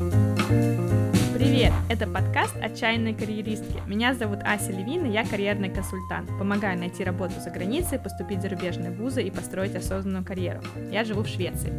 Привет! 0.00 1.74
Это 1.90 2.06
подкаст 2.06 2.56
«Отчаянные 2.56 3.14
карьеристки». 3.14 3.82
Меня 3.86 4.14
зовут 4.14 4.38
Ася 4.42 4.72
Левина, 4.72 5.04
я 5.04 5.26
карьерный 5.26 5.68
консультант. 5.68 6.26
Помогаю 6.38 6.78
найти 6.78 7.04
работу 7.04 7.34
за 7.38 7.50
границей, 7.50 7.98
поступить 7.98 8.38
в 8.38 8.40
зарубежные 8.40 8.92
вузы 8.92 9.22
и 9.22 9.30
построить 9.30 9.74
осознанную 9.74 10.24
карьеру. 10.24 10.62
Я 10.90 11.04
живу 11.04 11.20
в 11.20 11.28
Швеции. 11.28 11.70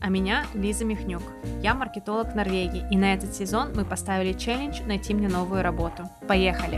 А 0.00 0.08
меня 0.08 0.46
Лиза 0.54 0.84
Михнюк. 0.84 1.24
Я 1.64 1.74
маркетолог 1.74 2.28
в 2.28 2.36
Норвегии, 2.36 2.86
и 2.92 2.96
на 2.96 3.12
этот 3.12 3.34
сезон 3.34 3.72
мы 3.74 3.84
поставили 3.84 4.34
челлендж 4.34 4.80
«Найти 4.86 5.12
мне 5.12 5.26
новую 5.26 5.64
работу». 5.64 6.08
Поехали! 6.28 6.76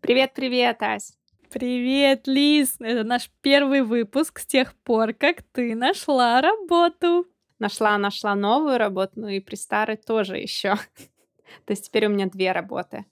Привет-привет, 0.00 0.82
Ась! 0.82 1.21
Привет, 1.52 2.26
Лиз! 2.26 2.76
Это 2.80 3.04
наш 3.04 3.30
первый 3.42 3.82
выпуск 3.82 4.38
с 4.38 4.46
тех 4.46 4.74
пор, 4.74 5.12
как 5.12 5.42
ты 5.52 5.74
нашла 5.74 6.40
работу. 6.40 7.26
Нашла, 7.58 7.98
нашла 7.98 8.34
новую 8.34 8.78
работу, 8.78 9.12
ну 9.16 9.28
и 9.28 9.38
при 9.38 9.56
старой 9.56 9.98
тоже 9.98 10.38
еще. 10.38 10.76
То 11.66 11.72
есть 11.72 11.84
теперь 11.84 12.06
у 12.06 12.08
меня 12.08 12.26
две 12.26 12.52
работы. 12.52 13.04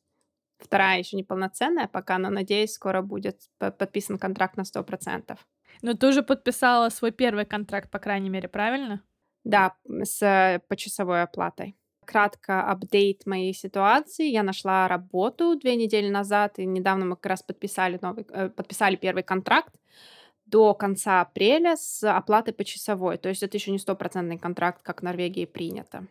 Вторая 0.57 1.01
еще 1.01 1.19
неполноценная 1.19 1.87
пока, 1.87 2.17
но 2.17 2.31
надеюсь, 2.31 2.73
скоро 2.73 3.03
будет 3.03 3.43
подписан 3.59 4.17
контракт 4.17 4.57
на 4.57 4.63
100%. 4.63 5.37
Но 5.83 5.93
ты 5.93 6.07
уже 6.07 6.23
подписала 6.23 6.89
свой 6.89 7.13
первый 7.13 7.45
контракт, 7.45 7.91
по 7.91 7.99
крайней 7.99 8.31
мере, 8.31 8.49
правильно? 8.49 9.03
Да, 9.45 9.75
с 9.85 10.23
э, 10.23 10.61
почасовой 10.67 11.23
оплатой 11.23 11.77
кратко 12.05 12.63
апдейт 12.63 13.27
моей 13.27 13.55
ситуации. 13.55 14.29
Я 14.29 14.43
нашла 14.43 14.89
работу 14.89 15.57
две 15.57 15.77
недели 15.77 16.09
назад, 16.09 16.59
и 16.59 16.67
недавно 16.67 17.07
мы 17.07 17.17
как 17.17 17.27
раз 17.27 17.43
подписали, 17.43 17.99
новый, 18.03 18.27
э, 18.31 18.49
подписали 18.49 18.97
первый 18.97 19.23
контракт 19.23 19.75
до 20.47 20.75
конца 20.75 21.21
апреля 21.21 21.77
с 21.77 22.03
оплатой 22.03 22.55
почасовой. 22.55 23.19
То 23.19 23.29
есть 23.29 23.43
это 23.43 23.57
еще 23.57 23.71
не 23.71 23.79
стопроцентный 23.79 24.39
контракт, 24.39 24.83
как 24.83 25.01
в 25.01 25.05
Норвегии 25.05 25.45
принято. 25.45 26.07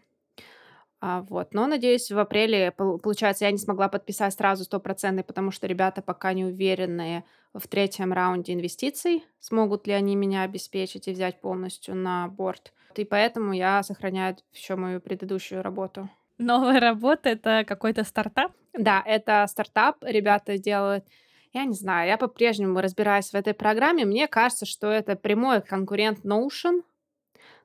А, 1.02 1.22
вот. 1.22 1.54
Но, 1.54 1.66
надеюсь, 1.66 2.12
в 2.12 2.20
апреле, 2.20 2.72
получается, 2.72 3.46
я 3.46 3.52
не 3.52 3.58
смогла 3.58 3.88
подписать 3.88 4.34
сразу 4.34 4.66
стопроцентный, 4.66 5.24
потому 5.24 5.52
что 5.52 5.66
ребята 5.66 6.02
пока 6.02 6.34
не 6.34 6.44
уверены 6.44 7.24
в 7.54 7.68
третьем 7.68 8.12
раунде 8.12 8.54
инвестиций, 8.54 9.24
смогут 9.40 9.88
ли 9.88 9.94
они 9.94 10.16
меня 10.16 10.44
обеспечить 10.44 11.08
и 11.08 11.12
взять 11.12 11.40
полностью 11.40 11.96
на 11.96 12.28
борт. 12.28 12.74
И 12.96 13.06
поэтому 13.06 13.54
я 13.54 13.82
сохраняю 13.84 14.36
еще 14.54 14.76
мою 14.76 15.00
предыдущую 15.00 15.64
работу. 15.64 16.10
Новая 16.38 16.80
работа— 16.80 17.30
это 17.32 17.64
какой-то 17.66 18.04
стартап? 18.04 18.52
Да, 18.74 19.02
это 19.06 19.46
стартап. 19.48 19.98
Ребята 20.04 20.58
делают 20.58 21.06
я 21.52 21.66
не 21.66 21.74
знаю, 21.74 22.08
я 22.08 22.18
по-прежнему 22.18 22.80
разбираюсь 22.80 23.32
в 23.32 23.36
этой 23.36 23.54
программе. 23.54 24.06
Мне 24.06 24.28
кажется, 24.28 24.66
что 24.66 24.92
это 24.92 25.16
прямой 25.16 25.62
конкурент 25.62 26.24
Notion, 26.24 26.84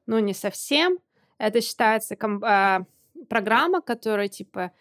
но 0.06 0.20
не 0.20 0.32
совсем. 0.32 0.98
Это 1.36 1.60
считается 1.60 2.16
а, 2.42 2.84
программа, 3.28 3.80
которая 3.80 4.28
типа 4.28 4.72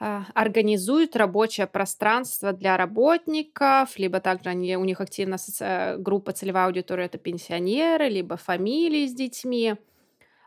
а, 0.00 0.24
организует 0.34 1.16
рабочее 1.16 1.66
пространство 1.66 2.52
для 2.52 2.76
работников, 2.76 3.98
либо 3.98 4.20
также 4.20 4.50
они, 4.50 4.76
у 4.76 4.84
них 4.84 5.00
активна 5.00 5.38
соци... 5.38 5.96
группа 5.98 6.32
целевая 6.32 6.66
аудитория 6.66 7.04
это 7.04 7.18
пенсионеры, 7.18 8.08
либо 8.08 8.36
фамилии 8.36 9.06
с 9.06 9.14
детьми. 9.14 9.76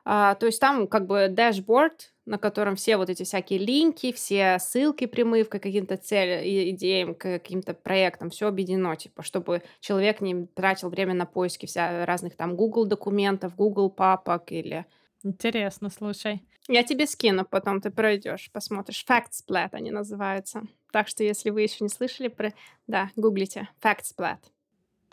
А, 0.04 0.36
то 0.36 0.46
есть 0.46 0.60
там 0.60 0.88
как 0.88 1.06
бы 1.06 1.28
дашборд, 1.30 2.14
на 2.26 2.38
котором 2.38 2.76
все 2.76 2.98
вот 2.98 3.10
эти 3.10 3.24
всякие 3.24 3.60
линки, 3.60 4.12
все 4.12 4.58
ссылки 4.60 5.06
прямые 5.06 5.46
к 5.46 5.50
каким-то 5.50 5.98
целям, 5.98 6.44
идеям, 6.76 7.16
к 7.16 7.40
каким-то 7.40 7.74
проектам, 7.74 8.30
все 8.30 8.48
объединено, 8.48 8.96
типа, 8.96 9.24
чтобы 9.24 9.64
человек 9.80 10.22
не 10.22 10.46
тратил 10.46 10.90
время 10.90 11.14
на 11.14 11.26
поиски 11.26 11.66
вся 11.66 12.06
разных 12.06 12.36
там 12.36 12.56
Google 12.56 12.86
документов, 12.86 13.56
Google 13.56 13.90
папок 13.90 14.52
или 14.52 14.86
Интересно, 15.24 15.90
слушай. 15.90 16.44
Я 16.68 16.84
тебе 16.84 17.08
скину, 17.08 17.46
потом 17.46 17.80
ты 17.82 17.92
пройдешь, 17.92 18.50
посмотришь. 18.52 19.06
FactSplat 19.08 19.70
они 19.72 19.92
называются. 19.92 20.64
Так 20.92 21.08
что, 21.08 21.24
если 21.24 21.50
вы 21.50 21.62
еще 21.62 21.78
не 21.82 21.90
слышали 21.90 22.28
про... 22.28 22.54
Да, 22.88 23.10
гуглите. 23.16 23.70
FactSplat. 23.82 24.40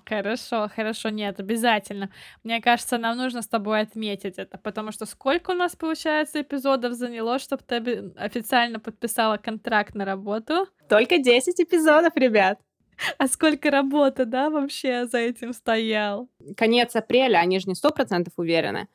Хорошо, 0.06 0.68
хорошо, 0.74 1.08
нет, 1.08 1.40
обязательно. 1.40 2.10
Мне 2.42 2.60
кажется, 2.60 2.98
нам 2.98 3.16
нужно 3.16 3.40
с 3.40 3.48
тобой 3.48 3.80
отметить 3.80 4.34
это, 4.38 4.58
потому 4.58 4.92
что 4.92 5.06
сколько 5.06 5.52
у 5.52 5.54
нас, 5.54 5.74
получается, 5.76 6.42
эпизодов 6.42 6.92
заняло, 6.92 7.38
чтобы 7.38 7.62
ты 7.62 8.12
официально 8.16 8.80
подписала 8.80 9.38
контракт 9.38 9.94
на 9.94 10.04
работу? 10.04 10.66
Только 10.88 11.18
10 11.18 11.58
эпизодов, 11.58 12.14
ребят. 12.16 12.60
А 13.18 13.26
сколько 13.28 13.70
работы, 13.70 14.24
да, 14.24 14.50
вообще 14.50 15.06
за 15.06 15.18
этим 15.18 15.52
стоял? 15.52 16.28
Конец 16.56 16.96
апреля, 16.96 17.38
они 17.38 17.58
же 17.58 17.68
не 17.68 17.74
сто 17.74 17.90
процентов 17.90 18.34
уверены. 18.36 18.88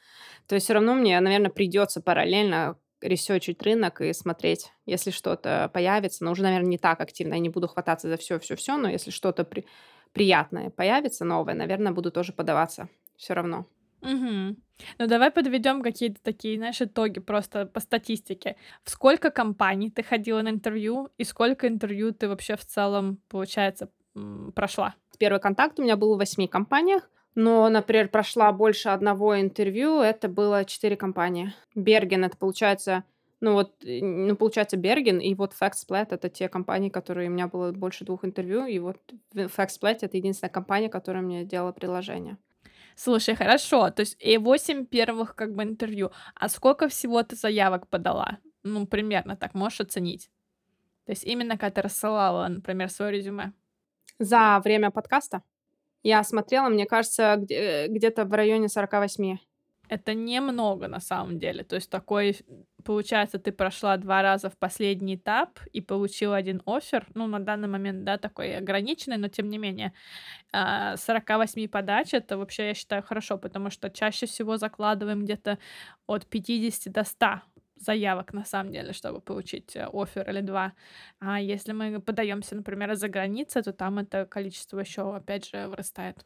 То 0.48 0.56
есть 0.56 0.66
все 0.66 0.74
равно 0.74 0.96
мне, 0.96 1.20
наверное, 1.20 1.50
придется 1.50 2.02
параллельно 2.02 2.78
ресечить 3.02 3.62
рынок 3.64 4.02
и 4.02 4.14
смотреть, 4.14 4.72
если 4.86 5.12
что-то 5.12 5.70
появится. 5.74 6.24
Но 6.24 6.32
уже, 6.32 6.44
наверное, 6.44 6.70
не 6.70 6.78
так 6.78 7.00
активно. 7.00 7.36
Я 7.36 7.40
не 7.40 7.50
буду 7.50 7.68
хвататься 7.68 8.10
за 8.10 8.18
все-все-все, 8.18 8.78
но 8.78 8.90
если 8.90 9.12
что-то 9.12 9.44
при... 9.44 9.66
приятное 10.12 10.70
появится, 10.70 11.26
новое, 11.26 11.54
наверное, 11.54 11.92
буду 11.92 12.12
тоже 12.12 12.34
подаваться 12.34 12.90
все 13.16 13.34
равно. 13.34 13.66
Угу. 14.02 14.56
Ну 14.98 15.08
давай 15.08 15.32
подведем 15.32 15.82
какие-то 15.82 16.22
такие, 16.24 16.58
знаешь, 16.58 16.82
итоги 16.82 17.20
просто 17.20 17.66
по 17.66 17.80
статистике. 17.80 18.56
В 18.84 18.90
сколько 18.90 19.30
компаний 19.30 19.90
ты 19.90 20.04
ходила 20.04 20.42
на 20.42 20.50
интервью 20.50 21.10
и 21.18 21.24
сколько 21.24 21.68
интервью 21.68 22.14
ты 22.14 22.30
вообще 22.30 22.56
в 22.56 22.66
целом, 22.66 23.20
получается, 23.28 23.90
прошла? 24.56 24.96
Первый 25.18 25.42
контакт 25.42 25.80
у 25.80 25.84
меня 25.84 25.98
был 25.98 26.16
в 26.16 26.18
восьми 26.18 26.48
компаниях. 26.48 27.10
Но, 27.36 27.70
например, 27.70 28.10
прошла 28.10 28.52
больше 28.52 28.90
одного 28.90 29.40
интервью, 29.40 30.02
это 30.02 30.28
было 30.28 30.66
четыре 30.66 30.98
компании. 30.98 31.54
Берген, 31.76 32.26
это 32.26 32.36
получается, 32.36 33.04
ну 33.40 33.54
вот, 33.54 33.76
ну 33.84 34.36
получается 34.36 34.78
Берген 34.78 35.20
и 35.20 35.36
вот 35.36 35.54
FactSplat 35.54 36.08
это 36.10 36.30
те 36.30 36.50
компании, 36.50 36.90
которые 36.90 37.30
у 37.30 37.32
меня 37.32 37.48
было 37.48 37.72
больше 37.72 38.04
двух 38.04 38.26
интервью, 38.26 38.66
и 38.66 38.80
вот 38.80 38.98
FactSplat 39.34 40.00
это 40.02 40.18
единственная 40.18 40.50
компания, 40.50 40.90
которая 40.90 41.22
мне 41.22 41.46
делала 41.46 41.72
приложение. 41.72 42.38
Слушай, 43.02 43.36
хорошо, 43.36 43.92
то 43.92 44.02
есть 44.02 44.18
и 44.20 44.38
восемь 44.38 44.86
первых 44.86 45.34
как 45.34 45.56
бы 45.56 45.64
интервью. 45.64 46.12
А 46.36 46.50
сколько 46.50 46.90
всего 46.90 47.24
ты 47.24 47.38
заявок 47.38 47.88
подала? 47.88 48.40
Ну, 48.64 48.86
примерно 48.88 49.38
так, 49.38 49.54
можешь 49.54 49.80
оценить? 49.80 50.30
То 51.06 51.14
есть 51.14 51.24
именно 51.24 51.58
когда 51.58 51.70
ты 51.76 51.82
рассылала, 51.84 52.46
например, 52.50 52.90
свое 52.90 53.14
резюме. 53.14 53.54
За 54.20 54.60
время 54.66 54.92
подкаста? 54.92 55.44
Я 56.04 56.24
смотрела, 56.26 56.68
мне 56.68 56.86
кажется, 56.86 57.36
где- 57.38 57.88
где-то 57.88 58.26
в 58.26 58.34
районе 58.34 58.68
48. 58.68 59.38
Это 59.88 60.14
немного 60.14 60.90
на 60.90 61.00
самом 61.00 61.40
деле. 61.40 61.64
То 61.64 61.78
есть 61.78 61.90
такой, 61.90 62.38
получается, 62.84 63.40
ты 63.40 63.52
прошла 63.52 63.98
два 63.98 64.22
раза 64.22 64.50
в 64.50 64.58
последний 64.58 65.16
этап 65.16 65.60
и 65.74 65.82
получила 65.82 66.36
один 66.36 66.62
офер. 66.66 67.08
Ну, 67.14 67.28
на 67.28 67.40
данный 67.40 67.68
момент, 67.68 68.04
да, 68.04 68.18
такой 68.18 68.58
ограниченный, 68.58 69.18
но 69.18 69.28
тем 69.28 69.50
не 69.50 69.58
менее. 69.58 69.94
48 70.52 71.66
а, 71.66 71.70
подач 71.70 72.14
это 72.14 72.38
вообще, 72.38 72.68
я 72.68 72.74
считаю, 72.74 73.04
хорошо, 73.04 73.38
потому 73.38 73.70
что 73.70 73.90
чаще 73.90 74.26
всего 74.26 74.58
закладываем 74.58 75.24
где-то 75.24 75.58
от 76.08 76.26
50 76.26 76.94
до 76.94 77.04
100 77.04 77.42
заявок, 77.80 78.34
на 78.34 78.46
самом 78.46 78.72
деле, 78.72 78.94
чтобы 78.94 79.22
получить 79.22 79.76
э, 79.76 79.88
офер 79.92 80.30
или 80.30 80.42
два. 80.42 80.74
А 81.20 81.40
если 81.40 81.72
мы 81.72 82.00
подаемся, 82.02 82.56
например, 82.56 82.96
за 82.96 83.08
границей, 83.08 83.64
то 83.64 83.74
там 83.74 84.00
это 84.00 84.26
количество 84.26 84.80
еще, 84.80 85.16
опять 85.16 85.50
же, 85.50 85.68
вырастает. 85.68 86.26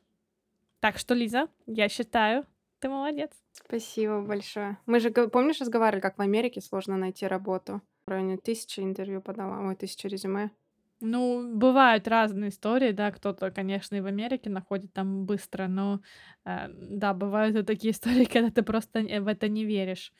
Так 0.79 0.97
что, 0.97 1.13
Лиза, 1.13 1.47
я 1.65 1.89
считаю, 1.89 2.45
ты 2.83 2.89
молодец. 2.89 3.31
Спасибо 3.53 4.21
большое. 4.21 4.77
Мы 4.85 4.99
же, 4.99 5.09
помнишь, 5.09 5.61
разговаривали, 5.61 6.01
как 6.01 6.17
в 6.17 6.21
Америке 6.21 6.59
сложно 6.59 6.97
найти 6.97 7.25
работу? 7.25 7.81
В 8.05 8.09
районе 8.09 8.35
тысячи 8.35 8.81
интервью 8.81 9.21
подала, 9.21 9.61
ой, 9.61 9.75
тысячи 9.75 10.05
резюме. 10.07 10.51
Ну, 10.99 11.55
бывают 11.55 12.09
разные 12.09 12.49
истории, 12.49 12.91
да, 12.91 13.11
кто-то, 13.11 13.51
конечно, 13.51 13.95
и 13.95 14.01
в 14.01 14.05
Америке 14.05 14.49
находит 14.49 14.91
там 14.91 15.25
быстро, 15.25 15.67
но, 15.67 16.01
э, 16.45 16.67
да, 16.69 17.13
бывают 17.13 17.55
и 17.55 17.63
такие 17.63 17.91
истории, 17.93 18.25
когда 18.25 18.49
ты 18.49 18.63
просто 18.63 18.99
в 18.99 19.27
это 19.27 19.47
не 19.47 19.63
веришь. 19.63 20.11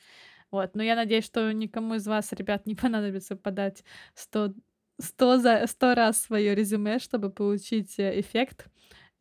Вот, 0.50 0.74
но 0.74 0.82
я 0.82 0.96
надеюсь, 0.96 1.26
что 1.26 1.52
никому 1.52 1.96
из 1.96 2.06
вас, 2.06 2.32
ребят, 2.32 2.64
не 2.64 2.74
понадобится 2.74 3.36
подать 3.36 3.84
100, 4.14 4.54
100, 4.98 5.36
за, 5.36 5.66
100 5.66 5.94
раз 5.94 6.22
свое 6.22 6.54
резюме, 6.54 6.98
чтобы 6.98 7.28
получить 7.28 7.98
э, 7.98 8.20
эффект. 8.20 8.68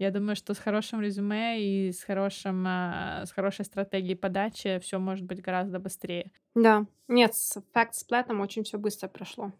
Я 0.04 0.12
думаю, 0.12 0.36
что 0.36 0.54
с 0.54 0.60
хорошим 0.60 1.00
резюме 1.00 1.62
и 1.64 1.94
с, 1.94 2.04
хорошим, 2.04 2.66
а, 2.68 3.26
с 3.26 3.32
хорошей 3.32 3.64
стратегией 3.64 4.16
подачи 4.16 4.78
все 4.80 5.00
может 5.00 5.24
быть 5.24 5.42
гораздо 5.42 5.80
быстрее. 5.80 6.34
Да, 6.56 6.86
нет, 7.08 7.34
с 7.36 7.64
факт-сплетом 7.72 8.42
очень 8.42 8.66
все 8.66 8.78
быстро 8.78 9.08
прошло. 9.08 9.54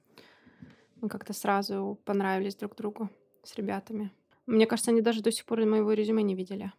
Мы 1.00 1.08
как-то 1.08 1.32
сразу 1.32 1.98
понравились 2.04 2.58
друг 2.58 2.76
другу 2.76 3.10
с 3.42 3.56
ребятами. 3.56 4.12
Мне 4.46 4.66
кажется, 4.68 4.92
они 4.92 5.00
даже 5.00 5.22
до 5.22 5.32
сих 5.32 5.46
пор 5.46 5.64
моего 5.66 5.94
резюме 5.94 6.24
не 6.24 6.36
видели. 6.36 6.74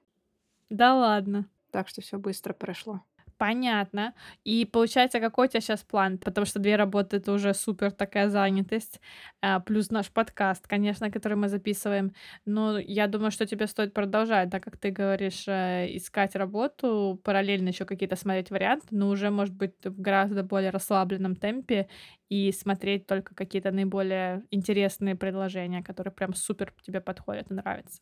Да 0.68 0.94
ладно. 0.94 1.48
Так 1.70 1.88
что 1.88 2.02
все 2.02 2.18
быстро 2.18 2.52
прошло. 2.52 3.00
Понятно. 3.40 4.14
И 4.44 4.64
получается, 4.64 5.18
какой 5.20 5.46
у 5.46 5.50
тебя 5.50 5.60
сейчас 5.60 5.82
план? 5.82 6.18
Потому 6.18 6.44
что 6.46 6.60
2 6.60 6.76
работы- 6.76 7.16
это 7.16 7.32
уже 7.32 7.52
супер 7.52 7.90
такая 7.90 8.28
занятость, 8.28 9.00
а, 9.42 9.58
плюс 9.60 9.90
наш 9.90 10.10
подкаст, 10.12 10.66
конечно, 10.68 11.10
который 11.10 11.34
мы 11.36 11.48
записываем. 11.48 12.12
Но 12.46 12.78
я 12.78 13.08
думаю, 13.08 13.30
что 13.32 13.46
тебе 13.46 13.66
стоит 13.66 13.92
продолжать, 13.92 14.50
так 14.50 14.62
как 14.62 14.76
ты 14.78 14.90
говоришь, 14.90 15.44
э, 15.48 15.88
искать 15.96 16.36
работу, 16.36 17.20
параллельно 17.24 17.68
еще 17.68 17.84
какие-то 17.84 18.16
смотреть 18.16 18.50
варианты, 18.50 18.86
но 18.90 19.08
уже, 19.08 19.30
может 19.30 19.54
быть, 19.54 19.74
в 19.84 20.00
гораздо 20.00 20.42
более 20.44 20.70
расслабленном 20.70 21.34
темпе 21.34 21.88
и 22.28 22.52
смотреть 22.52 23.06
только 23.06 23.34
какие-то 23.34 23.72
наиболее 23.72 24.44
интересные 24.50 25.16
предложения, 25.16 25.82
которые 25.82 26.12
прям 26.12 26.34
супер 26.34 26.72
тебе 26.82 27.00
подходят 27.00 27.50
и 27.50 27.54
нравятся. 27.54 28.00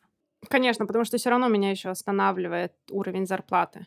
Конечно, 0.48 0.86
потому 0.86 1.04
что 1.04 1.16
все 1.18 1.30
равно 1.30 1.48
меня 1.48 1.70
еще 1.70 1.88
останавливает 1.88 2.72
уровень 2.90 3.26
зарплаты. 3.26 3.86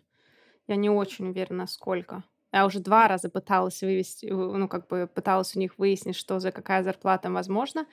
Я 0.68 0.76
не 0.76 0.90
очень 0.90 1.28
уверена, 1.30 1.68
сколько. 1.68 2.24
Я 2.52 2.66
уже 2.66 2.80
два 2.80 3.08
раза 3.08 3.30
пыталась 3.30 3.82
вывести, 3.82 4.28
ну, 4.28 4.68
как 4.68 4.88
бы 4.88 5.08
пыталась 5.14 5.56
у 5.56 5.60
них 5.60 5.78
выяснить, 5.78 6.16
что 6.16 6.40
за 6.40 6.52
какая 6.52 6.84
зарплата 6.84 7.30
возможна. 7.30 7.86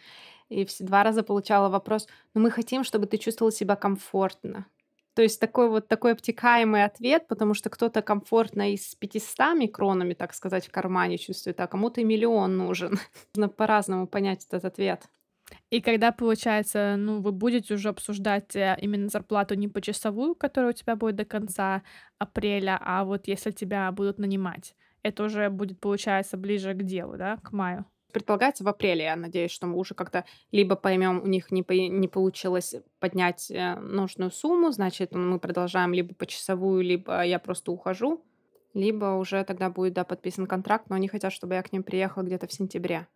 И 0.51 0.65
все 0.67 0.85
два 0.85 1.05
раза 1.05 1.23
получала 1.23 1.71
вопрос: 1.71 2.09
"Ну, 2.35 2.43
мы 2.43 2.51
хотим, 2.51 2.85
чтобы 2.85 3.07
ты 3.07 3.19
чувствовала 3.19 3.53
себя 3.53 3.77
комфортно". 3.77 4.67
То 5.15 5.23
есть 5.23 5.41
такой 5.41 5.71
вот 5.71 5.89
такой 5.89 6.13
обтекаемый 6.13 6.85
ответ, 6.85 7.29
потому 7.29 7.55
что 7.55 7.71
кто-то 7.71 8.03
комфортно 8.03 8.73
и 8.73 8.77
с 8.77 8.97
500 8.97 9.69
кронами, 9.69 10.15
так 10.15 10.35
сказать, 10.35 10.67
в 10.69 10.73
кармане 10.73 11.19
чувствует, 11.19 11.61
а 11.61 11.69
кому-то 11.69 12.03
и 12.03 12.05
миллион 12.05 12.59
нужен. 12.59 12.99
Нужно 13.37 13.49
по-разному 13.49 14.09
понять 14.09 14.47
этот 14.47 14.67
ответ. 14.67 15.09
И 15.71 15.81
когда, 15.81 16.13
получается, 16.13 16.97
ну, 16.99 17.21
вы 17.21 17.33
будете 17.33 17.75
уже 17.75 17.89
обсуждать 17.89 18.55
э, 18.57 18.77
именно 18.81 19.09
зарплату 19.09 19.55
не 19.55 19.69
почасовую, 19.69 20.35
которая 20.35 20.71
у 20.71 20.75
тебя 20.75 20.97
будет 20.97 21.17
до 21.17 21.25
конца 21.25 21.83
апреля, 22.19 22.79
а 22.83 23.05
вот 23.05 23.27
если 23.27 23.51
тебя 23.51 23.91
будут 23.93 24.19
нанимать, 24.19 24.75
это 25.03 25.25
уже 25.25 25.49
будет, 25.51 25.81
получается, 25.81 26.37
ближе 26.37 26.75
к 26.75 26.83
делу, 26.83 27.17
да, 27.17 27.37
к 27.39 27.53
маю? 27.53 27.85
Предполагается 28.13 28.63
в 28.63 28.69
апреле, 28.69 29.05
я 29.05 29.17
надеюсь, 29.17 29.51
что 29.51 29.67
мы 29.67 29.79
уже 29.79 29.95
как-то 29.95 30.27
либо 30.51 30.77
поймем, 30.77 31.23
у 31.23 31.27
них 31.27 31.51
не, 31.51 31.63
по- 31.63 31.73
не 31.73 32.09
получилось 32.09 32.75
поднять 33.01 33.51
э, 33.51 33.77
нужную 33.77 34.31
сумму, 34.31 34.71
значит, 34.71 35.15
мы 35.15 35.39
продолжаем 35.39 35.95
либо 35.95 36.15
почасовую, 36.15 36.83
либо 36.83 37.25
я 37.25 37.39
просто 37.39 37.73
ухожу, 37.73 38.23
либо 38.75 39.17
уже 39.17 39.45
тогда 39.45 39.71
будет, 39.71 39.95
да, 39.95 40.05
подписан 40.05 40.47
контракт, 40.47 40.91
но 40.91 40.97
они 40.97 41.09
хотят, 41.09 41.33
чтобы 41.33 41.55
я 41.55 41.63
к 41.63 41.73
ним 41.73 41.83
приехала 41.83 42.23
где-то 42.23 42.47
в 42.47 42.53
сентябре. 42.53 43.07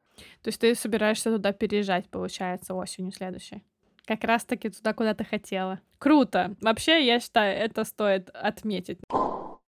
То 0.43 0.49
есть 0.49 0.61
ты 0.61 0.75
собираешься 0.75 1.33
туда 1.33 1.53
переезжать, 1.53 2.09
получается, 2.09 2.75
осенью 2.75 3.13
следующей? 3.13 3.63
Как 4.07 4.25
раз-таки 4.25 4.69
туда, 4.69 4.93
куда 4.93 5.15
ты 5.15 5.25
хотела. 5.25 5.81
Круто. 5.99 6.55
Вообще, 6.61 7.05
я 7.05 7.19
считаю, 7.21 7.59
это 7.59 7.85
стоит 7.85 8.31
отметить. 8.31 8.99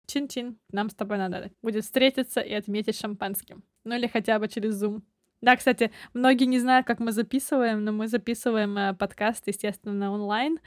Чин-чин, 0.07 0.57
нам 0.71 0.89
с 0.89 0.95
тобой 0.95 1.17
надо 1.17 1.51
будет 1.61 1.83
встретиться 1.83 2.39
и 2.41 2.53
отметить 2.53 2.99
шампанским. 2.99 3.63
Ну 3.83 3.95
или 3.95 4.07
хотя 4.07 4.39
бы 4.39 4.47
через 4.47 4.81
Zoom. 4.81 5.01
Да, 5.41 5.55
кстати, 5.55 5.91
многие 6.13 6.45
не 6.45 6.59
знают, 6.59 6.87
как 6.87 6.99
мы 6.99 7.11
записываем, 7.11 7.83
но 7.83 7.91
мы 7.91 8.07
записываем 8.07 8.75
э, 8.77 8.93
подкаст, 8.95 9.43
естественно, 9.47 10.11
онлайн, 10.11 10.57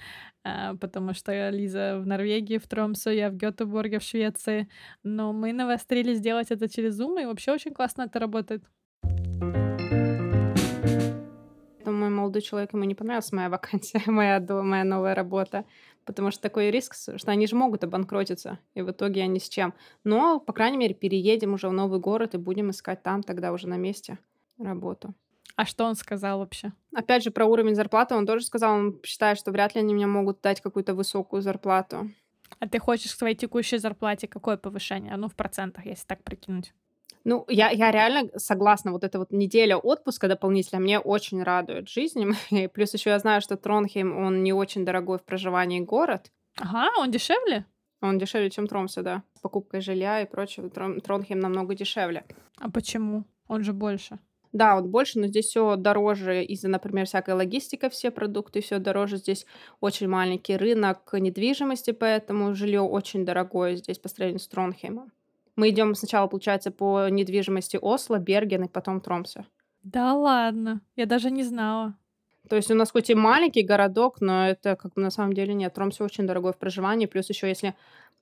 э, 0.45 0.75
потому 0.81 1.13
что 1.13 1.51
Лиза 1.51 1.99
в 2.01 2.07
Норвегии, 2.07 2.59
в 2.59 2.69
Тромсу, 2.69 3.11
я 3.11 3.31
в 3.31 3.35
Гетеборге, 3.35 3.99
в 3.99 4.05
Швеции. 4.05 4.69
Но 5.03 5.33
мы 5.33 5.53
навострили 5.53 6.15
сделать 6.15 6.53
это 6.53 6.69
через 6.69 7.01
Zoom, 7.01 7.21
и 7.21 7.27
вообще 7.27 7.53
очень 7.53 7.73
классно 7.73 8.03
это 8.03 8.21
работает. 8.21 8.63
Мой 9.03 9.60
молодой 12.31 12.43
человек, 12.43 12.73
ему 12.73 12.85
не 12.85 12.95
понравилась 12.95 13.33
моя 13.33 13.49
вакансия, 13.49 14.03
моя, 14.07 14.41
моя 14.41 14.85
новая 14.85 15.15
работа, 15.15 15.65
потому 16.05 16.31
что 16.31 16.41
такой 16.41 16.71
риск, 16.71 16.95
что 16.95 17.31
они 17.31 17.47
же 17.47 17.57
могут 17.57 17.83
обанкротиться, 17.83 18.59
и 18.75 18.83
в 18.83 18.91
итоге 18.91 19.23
они 19.23 19.41
с 19.41 19.49
чем. 19.49 19.75
Но, 20.05 20.39
по 20.39 20.53
крайней 20.53 20.79
мере, 20.79 20.95
переедем 20.95 21.55
уже 21.55 21.69
в 21.69 21.73
новый 21.73 21.99
город 21.99 22.35
и 22.35 22.39
будем 22.39 22.71
искать 22.71 23.03
там 23.03 23.23
тогда 23.23 23.53
уже 23.53 23.69
на 23.69 23.77
месте 23.77 24.19
работу. 24.59 25.13
А 25.57 25.67
что 25.67 25.85
он 25.85 25.97
сказал 25.97 26.39
вообще? 26.39 26.73
Опять 26.95 27.25
же, 27.25 27.31
про 27.33 27.45
уровень 27.45 27.75
зарплаты 27.75 28.15
он 28.15 28.27
тоже 28.27 28.45
сказал, 28.45 28.77
он 28.77 29.01
считает, 29.05 29.37
что 29.37 29.51
вряд 29.51 29.75
ли 29.75 29.81
они 29.81 29.95
мне 29.95 30.07
могут 30.07 30.41
дать 30.41 30.61
какую-то 30.61 30.95
высокую 30.95 31.43
зарплату. 31.43 32.11
А 32.61 32.69
ты 32.69 32.79
хочешь 32.79 33.13
к 33.13 33.19
своей 33.19 33.35
текущей 33.35 33.79
зарплате 33.79 34.29
какое 34.29 34.57
повышение? 34.57 35.17
Ну, 35.17 35.29
в 35.29 35.35
процентах, 35.35 35.87
если 35.87 36.07
так 36.07 36.23
прикинуть. 36.23 36.73
Ну, 37.25 37.45
я, 37.49 37.71
я 37.71 37.91
реально 37.91 38.31
согласна. 38.37 38.93
Вот 38.93 39.05
эта 39.05 39.19
вот 39.19 39.33
неделя 39.33 39.77
отпуска 39.77 40.29
дополнительно 40.29 40.81
мне 40.81 40.99
очень 40.99 41.43
радует 41.43 41.89
жизнь. 41.89 42.25
И 42.51 42.69
плюс 42.69 42.95
еще 42.95 43.11
я 43.11 43.19
знаю, 43.19 43.41
что 43.41 43.57
Тронхейм, 43.57 44.17
он 44.17 44.43
не 44.43 44.53
очень 44.53 44.85
дорогой 44.85 45.19
в 45.19 45.25
проживании 45.25 45.81
город. 45.81 46.31
Ага, 46.59 46.89
он 46.99 47.11
дешевле? 47.11 47.67
Он 48.01 48.19
дешевле, 48.19 48.51
чем 48.51 48.67
Тромсе, 48.67 49.03
да. 49.03 49.23
С 49.35 49.41
покупкой 49.41 49.81
жилья 49.83 50.23
и 50.23 50.27
прочего. 50.27 50.71
Трон, 50.71 51.01
Тронхейм 51.01 51.41
намного 51.41 51.75
дешевле. 51.75 52.25
А 52.59 52.71
почему? 52.71 53.25
Он 53.49 53.63
же 53.63 53.73
больше. 53.73 54.19
Да, 54.53 54.75
вот 54.77 54.87
больше, 54.87 55.21
но 55.21 55.29
здесь 55.29 55.47
все 55.47 55.77
дороже 55.77 56.43
из-за, 56.45 56.69
например, 56.69 57.07
всякой 57.07 57.35
логистика, 57.35 57.89
все 57.89 58.11
продукты, 58.11 58.61
все 58.61 58.79
дороже. 58.79 59.19
Здесь 59.19 59.47
очень 59.81 60.09
маленький 60.09 60.57
рынок 60.57 61.09
недвижимости, 61.13 61.93
поэтому 61.93 62.55
жилье 62.55 62.81
очень 62.81 63.25
дорогое 63.25 63.77
здесь 63.77 63.99
по 63.99 64.09
сравнению 64.09 64.41
с 64.41 64.49
Тронхеймом. 64.49 65.13
Мы 65.61 65.69
идем 65.69 65.95
сначала, 65.95 66.27
получается, 66.27 66.71
по 66.71 67.11
недвижимости 67.11 67.79
Осло, 67.83 68.19
Берген 68.19 68.65
и 68.65 68.69
потом 68.69 69.03
Тромсе. 69.03 69.45
Да 69.83 70.15
ладно, 70.15 70.81
я 70.97 71.05
даже 71.05 71.31
не 71.31 71.43
знала. 71.43 71.95
То 72.49 72.57
есть 72.57 72.71
у 72.71 72.75
нас 72.75 72.91
хоть 72.91 73.11
и 73.11 73.15
маленький 73.15 73.63
городок, 73.63 74.23
но 74.23 74.49
это 74.49 74.75
как 74.75 74.95
бы 74.95 75.03
на 75.03 75.11
самом 75.11 75.35
деле 75.35 75.53
нет. 75.53 75.75
Тромсе 75.75 76.03
очень 76.03 76.27
дорогой 76.27 76.55
в 76.55 76.57
проживании. 76.57 77.05
Плюс 77.05 77.29
еще 77.29 77.47
если 77.47 77.75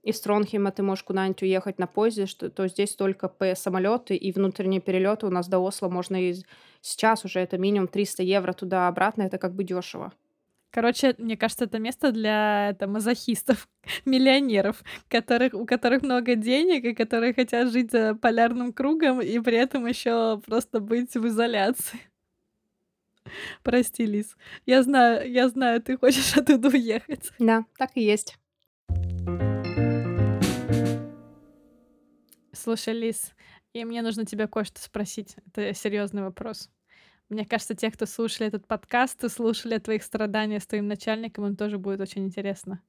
из 0.02 0.20
Тронхейма 0.20 0.72
ты 0.72 0.82
можешь 0.82 1.04
куда-нибудь 1.04 1.42
уехать 1.42 1.78
на 1.78 1.86
поезде, 1.86 2.26
что, 2.26 2.50
то 2.50 2.66
здесь 2.66 2.96
только 2.96 3.28
по 3.28 3.54
самолеты 3.54 4.16
и 4.16 4.32
внутренние 4.32 4.80
перелеты 4.80 5.26
у 5.26 5.30
нас 5.30 5.46
до 5.46 5.60
Осло 5.60 5.88
можно 5.88 6.16
и 6.16 6.34
сейчас 6.80 7.24
уже 7.24 7.38
это 7.38 7.56
минимум 7.56 7.86
300 7.86 8.24
евро 8.24 8.52
туда-обратно, 8.52 9.22
это 9.22 9.38
как 9.38 9.54
бы 9.54 9.62
дешево. 9.62 10.12
Короче, 10.70 11.14
мне 11.18 11.36
кажется, 11.36 11.64
это 11.64 11.78
место 11.78 12.12
для 12.12 12.70
это, 12.70 12.86
мазохистов, 12.86 13.68
миллионеров, 14.04 14.82
которых, 15.08 15.54
у 15.54 15.64
которых 15.64 16.02
много 16.02 16.34
денег 16.34 16.84
и 16.84 16.94
которые 16.94 17.32
хотят 17.32 17.72
жить 17.72 17.90
за 17.90 18.14
полярным 18.14 18.72
кругом 18.72 19.20
и 19.20 19.38
при 19.40 19.56
этом 19.56 19.86
еще 19.86 20.40
просто 20.44 20.80
быть 20.80 21.14
в 21.14 21.26
изоляции. 21.26 22.00
Прости, 23.62 24.04
Лиз. 24.04 24.36
Я 24.66 24.82
знаю, 24.82 25.30
я 25.30 25.48
знаю, 25.48 25.80
ты 25.82 25.96
хочешь 25.96 26.36
оттуда 26.36 26.68
уехать. 26.68 27.30
Да, 27.38 27.64
так 27.78 27.92
и 27.94 28.02
есть. 28.02 28.36
Слушай, 32.52 32.92
Лиз, 32.92 33.32
и 33.72 33.84
мне 33.84 34.02
нужно 34.02 34.26
тебя 34.26 34.46
кое-что 34.48 34.80
спросить. 34.80 35.36
Это 35.46 35.72
серьезный 35.72 36.22
вопрос. 36.22 36.70
Мне 37.28 37.44
кажется, 37.44 37.74
те, 37.74 37.90
кто 37.90 38.06
слушали 38.06 38.48
этот 38.48 38.66
подкаст 38.66 39.22
и 39.22 39.28
слушали 39.28 39.74
о 39.74 39.80
твоих 39.80 40.02
страданиях 40.02 40.62
с 40.62 40.66
твоим 40.66 40.88
начальником, 40.88 41.46
им 41.46 41.56
тоже 41.56 41.78
будет 41.78 42.00
очень 42.00 42.24
интересно. 42.24 42.82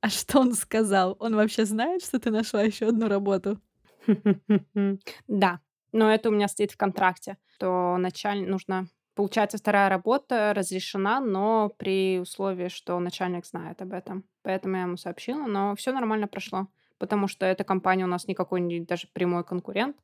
А 0.00 0.08
что 0.10 0.40
он 0.40 0.52
сказал? 0.54 1.16
Он 1.20 1.34
вообще 1.34 1.64
знает, 1.64 2.02
что 2.02 2.18
ты 2.18 2.30
нашла 2.30 2.62
еще 2.62 2.88
одну 2.88 3.08
работу? 3.08 3.60
Да, 5.26 5.60
но 5.92 6.10
это 6.10 6.28
у 6.28 6.32
меня 6.32 6.48
стоит 6.48 6.72
в 6.72 6.76
контракте, 6.76 7.36
что 7.54 7.96
начальник 7.98 8.48
нужно... 8.48 8.88
Получается, 9.14 9.58
вторая 9.58 9.88
работа 9.88 10.52
разрешена, 10.54 11.20
но 11.20 11.70
при 11.76 12.20
условии, 12.20 12.68
что 12.68 13.00
начальник 13.00 13.44
знает 13.46 13.82
об 13.82 13.92
этом. 13.92 14.24
Поэтому 14.42 14.76
я 14.76 14.82
ему 14.82 14.96
сообщила, 14.96 15.44
но 15.46 15.74
все 15.74 15.92
нормально 15.92 16.28
прошло, 16.28 16.68
потому 16.98 17.26
что 17.26 17.44
эта 17.44 17.64
компания 17.64 18.04
у 18.04 18.08
нас 18.08 18.28
никакой 18.28 18.80
даже 18.80 19.08
прямой 19.12 19.42
конкурент. 19.44 19.96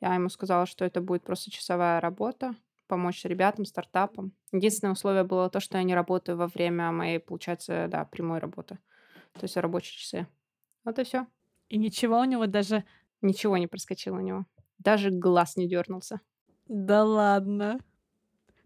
Я 0.00 0.14
ему 0.14 0.28
сказала, 0.28 0.66
что 0.66 0.84
это 0.84 1.00
будет 1.00 1.24
просто 1.24 1.50
часовая 1.50 2.00
работа, 2.00 2.54
помочь 2.94 3.24
ребятам, 3.24 3.64
стартапам. 3.64 4.32
Единственное 4.52 4.92
условие 4.92 5.24
было 5.24 5.50
то, 5.50 5.58
что 5.58 5.78
я 5.78 5.82
не 5.82 5.96
работаю 5.96 6.38
во 6.38 6.46
время 6.46 6.92
моей, 6.92 7.18
получается, 7.18 7.88
да, 7.90 8.04
прямой 8.04 8.38
работы. 8.38 8.78
То 9.32 9.40
есть 9.42 9.56
рабочие 9.56 9.98
часы. 9.98 10.26
Вот 10.84 10.96
и 11.00 11.02
все. 11.02 11.26
И 11.68 11.76
ничего 11.76 12.20
у 12.20 12.24
него 12.24 12.46
даже... 12.46 12.84
Ничего 13.20 13.56
не 13.56 13.66
проскочило 13.66 14.18
у 14.18 14.20
него. 14.20 14.46
Даже 14.78 15.10
глаз 15.10 15.56
не 15.56 15.66
дернулся. 15.66 16.20
Да 16.68 17.02
ладно. 17.02 17.80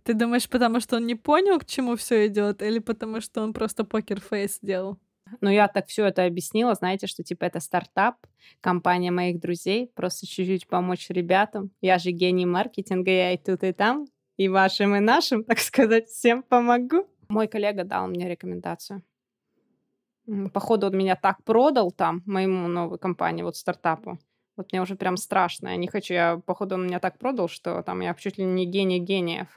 Ты 0.03 0.13
думаешь, 0.13 0.49
потому 0.49 0.81
что 0.81 0.97
он 0.97 1.07
не 1.07 1.15
понял, 1.15 1.59
к 1.59 1.65
чему 1.65 1.97
все 1.97 2.27
идет, 2.27 2.61
или 2.61 2.81
потому 2.81 3.23
что 3.23 3.43
он 3.43 3.55
просто 3.55 3.85
покер-фейс 3.85 4.57
сделал? 4.57 4.99
Ну, 5.41 5.51
я 5.51 5.69
так 5.69 5.87
все 5.87 6.07
это 6.07 6.25
объяснила, 6.25 6.75
знаете, 6.75 7.07
что 7.07 7.23
типа 7.23 7.45
это 7.45 7.61
стартап, 7.61 8.17
компания 8.61 9.11
моих 9.11 9.41
друзей, 9.41 9.91
просто 9.95 10.27
чуть-чуть 10.27 10.69
помочь 10.69 11.11
ребятам. 11.11 11.71
Я 11.81 11.99
же 11.99 12.11
гений 12.11 12.47
маркетинга, 12.47 13.11
я 13.11 13.33
и 13.33 13.39
тут, 13.39 13.63
и 13.63 13.73
там, 13.73 14.07
и 14.39 14.49
вашим, 14.49 14.97
и 14.97 15.01
нашим, 15.01 15.45
так 15.49 15.59
сказать, 15.59 16.09
всем 16.09 16.43
помогу. 16.43 17.07
Мой 17.29 17.47
коллега 17.47 17.85
дал 17.85 18.09
мне 18.09 18.29
рекомендацию. 18.29 19.03
Походу, 20.53 20.87
он 20.87 20.97
меня 20.97 21.17
так 21.17 21.43
продал 21.45 21.91
там, 21.91 22.23
моему 22.27 22.69
новой 22.69 22.99
компании, 22.99 23.43
вот 23.43 23.57
стартапу. 23.57 24.19
Вот 24.57 24.73
мне 24.73 24.83
уже 24.83 24.97
прям 24.97 25.17
страшно. 25.17 25.69
Я 25.69 25.77
не 25.77 25.87
хочу, 25.89 26.15
я, 26.15 26.41
походу, 26.45 26.75
он 26.75 26.87
меня 26.87 27.01
так 27.01 27.19
продал, 27.19 27.49
что 27.49 27.83
там 27.83 28.01
я 28.01 28.15
чуть 28.15 28.39
ли 28.39 28.45
не 28.45 28.67
гений 28.67 28.99
гениев. 28.99 29.49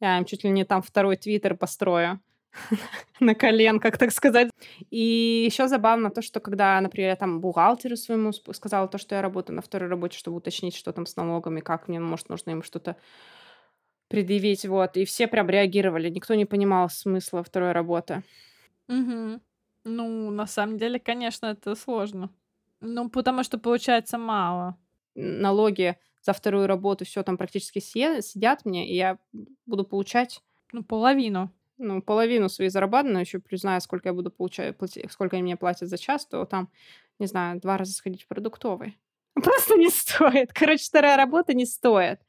Я 0.00 0.18
им 0.18 0.24
чуть 0.24 0.44
ли 0.44 0.50
не 0.50 0.64
там 0.64 0.82
второй 0.82 1.16
твиттер 1.16 1.56
построю. 1.56 2.20
на 3.20 3.34
коленках, 3.34 3.98
так 3.98 4.12
сказать. 4.12 4.50
И 4.90 5.44
еще 5.46 5.68
забавно 5.68 6.10
то, 6.10 6.22
что 6.22 6.40
когда, 6.40 6.80
например, 6.80 7.10
я 7.10 7.16
там 7.16 7.40
бухгалтеру 7.40 7.96
своему 7.96 8.32
сказала 8.32 8.88
то, 8.88 8.98
что 8.98 9.14
я 9.14 9.22
работаю 9.22 9.56
на 9.56 9.62
второй 9.62 9.88
работе, 9.88 10.18
чтобы 10.18 10.36
уточнить, 10.36 10.76
что 10.76 10.92
там 10.92 11.06
с 11.06 11.16
налогами, 11.16 11.60
как 11.60 11.88
мне, 11.88 12.00
может, 12.00 12.28
нужно 12.28 12.50
им 12.50 12.62
что-то 12.62 12.96
предъявить, 14.14 14.64
вот. 14.66 14.96
И 14.96 15.04
все 15.04 15.26
прям 15.26 15.50
реагировали. 15.50 16.08
Никто 16.08 16.34
не 16.34 16.44
понимал 16.44 16.88
смысла 16.88 17.42
второй 17.42 17.72
работы. 17.72 18.22
Угу. 18.88 19.40
Ну, 19.84 20.30
на 20.30 20.46
самом 20.46 20.78
деле, 20.78 20.98
конечно, 20.98 21.46
это 21.46 21.74
сложно. 21.74 22.30
Ну, 22.80 23.08
потому 23.10 23.42
что 23.42 23.58
получается 23.58 24.18
мало. 24.18 24.76
Налоги 25.14 25.96
за 26.22 26.32
вторую 26.32 26.66
работу 26.66 27.04
все 27.04 27.22
там 27.22 27.36
практически 27.36 27.80
сидят 27.80 28.64
мне, 28.64 28.88
и 28.88 28.94
я 28.94 29.18
буду 29.66 29.84
получать... 29.84 30.40
Ну, 30.72 30.82
половину. 30.82 31.50
Ну, 31.78 32.02
половину 32.02 32.48
своей 32.48 32.70
зарабатывания, 32.70 33.20
еще 33.20 33.38
плюс 33.38 33.60
знаю, 33.60 33.80
сколько 33.80 34.08
я 34.08 34.12
буду 34.12 34.30
получать, 34.30 34.76
платить, 34.76 35.10
сколько 35.12 35.36
они 35.36 35.42
мне 35.42 35.56
платят 35.56 35.88
за 35.88 35.98
час, 35.98 36.26
то 36.26 36.44
там, 36.44 36.68
не 37.18 37.26
знаю, 37.26 37.60
два 37.60 37.76
раза 37.76 37.92
сходить 37.92 38.22
в 38.22 38.28
продуктовый. 38.28 38.96
Просто 39.34 39.76
не 39.76 39.90
стоит. 39.90 40.52
Короче, 40.52 40.84
вторая 40.84 41.16
работа 41.16 41.54
не 41.54 41.66
стоит. 41.66 42.20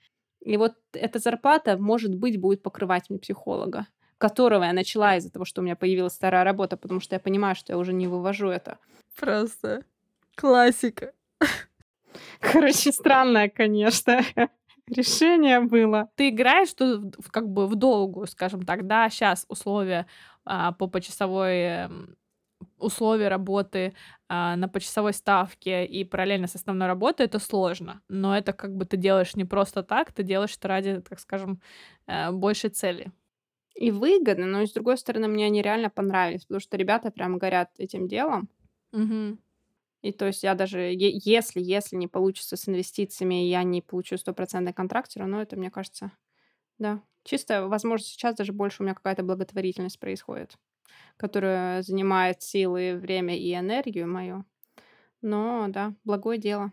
И 0.46 0.58
вот 0.58 0.76
эта 0.94 1.18
зарплата, 1.18 1.76
может 1.76 2.14
быть, 2.14 2.40
будет 2.40 2.62
покрывать 2.62 3.10
мне 3.10 3.18
психолога, 3.18 3.88
которого 4.20 4.64
я 4.64 4.74
начала 4.74 5.16
из-за 5.18 5.32
того, 5.32 5.44
что 5.44 5.62
у 5.62 5.64
меня 5.64 5.76
появилась 5.76 6.14
вторая 6.14 6.44
работа, 6.44 6.78
потому 6.78 7.00
что 7.00 7.16
я 7.16 7.20
понимаю, 7.20 7.56
что 7.56 7.74
я 7.74 7.80
уже 7.80 7.94
не 7.94 8.08
вывожу 8.08 8.50
это. 8.50 8.78
Просто 9.20 9.84
классика. 10.36 11.14
Короче, 12.40 12.92
странное, 12.92 13.50
конечно, 13.50 14.22
решение 14.88 15.62
было. 15.62 16.10
Ты 16.16 16.30
играешь 16.30 16.74
тут 16.74 17.16
как 17.32 17.50
бы 17.50 17.66
в 17.66 17.74
долгую, 17.76 18.28
скажем 18.28 18.62
так, 18.62 18.86
да, 18.86 19.10
сейчас 19.10 19.46
условия 19.50 20.06
а, 20.46 20.74
по 20.74 20.86
почасовой 20.86 21.86
эм, 21.86 22.18
условия 22.78 23.28
работы 23.28 23.94
а, 24.28 24.56
на 24.56 24.68
почасовой 24.68 25.14
ставке 25.14 25.86
и 25.86 26.04
параллельно 26.04 26.48
с 26.48 26.56
основной 26.56 26.88
работой, 26.88 27.26
это 27.26 27.40
сложно. 27.40 28.02
Но 28.10 28.38
это 28.38 28.54
как 28.54 28.76
бы 28.76 28.86
ты 28.86 28.98
делаешь 28.98 29.36
не 29.36 29.46
просто 29.46 29.84
так, 29.84 30.12
ты 30.12 30.24
делаешь 30.24 30.56
это 30.58 30.68
ради, 30.68 31.02
так 31.02 31.20
скажем, 31.20 31.62
э, 32.08 32.32
большей 32.32 32.70
цели. 32.70 33.12
И 33.76 33.92
выгодно, 33.92 34.46
но 34.46 34.66
с 34.66 34.72
другой 34.72 34.98
стороны, 34.98 35.28
мне 35.28 35.46
они 35.46 35.62
реально 35.62 35.90
понравились, 35.90 36.46
потому 36.46 36.62
что 36.62 36.78
ребята 36.78 37.12
прям 37.12 37.38
горят 37.38 37.70
этим 37.78 38.08
делом. 38.08 38.50
Угу. 38.94 39.38
И 40.02 40.12
то 40.12 40.28
есть 40.28 40.44
я 40.44 40.56
даже, 40.56 40.92
если, 40.94 41.60
если 41.62 41.96
не 41.96 42.08
получится 42.08 42.58
с 42.58 42.70
инвестициями, 42.70 43.48
я 43.48 43.64
не 43.64 43.82
получу 43.82 44.18
стопроцентный 44.18 44.74
контракт, 44.74 45.10
все 45.10 45.20
равно 45.20 45.42
это, 45.42 45.56
мне 45.56 45.72
кажется, 45.72 46.12
да. 46.78 47.02
Чисто, 47.24 47.68
возможно, 47.68 48.06
сейчас 48.06 48.36
даже 48.36 48.54
больше 48.54 48.82
у 48.82 48.86
меня 48.86 48.94
какая-то 48.94 49.24
благотворительность 49.24 50.00
происходит 50.00 50.58
которая 51.18 51.82
занимает 51.82 52.42
силы, 52.42 52.96
время 52.96 53.38
и 53.38 53.54
энергию 53.54 54.08
мою. 54.08 54.46
Но 55.22 55.68
да, 55.70 55.94
благое 56.04 56.38
дело. 56.38 56.72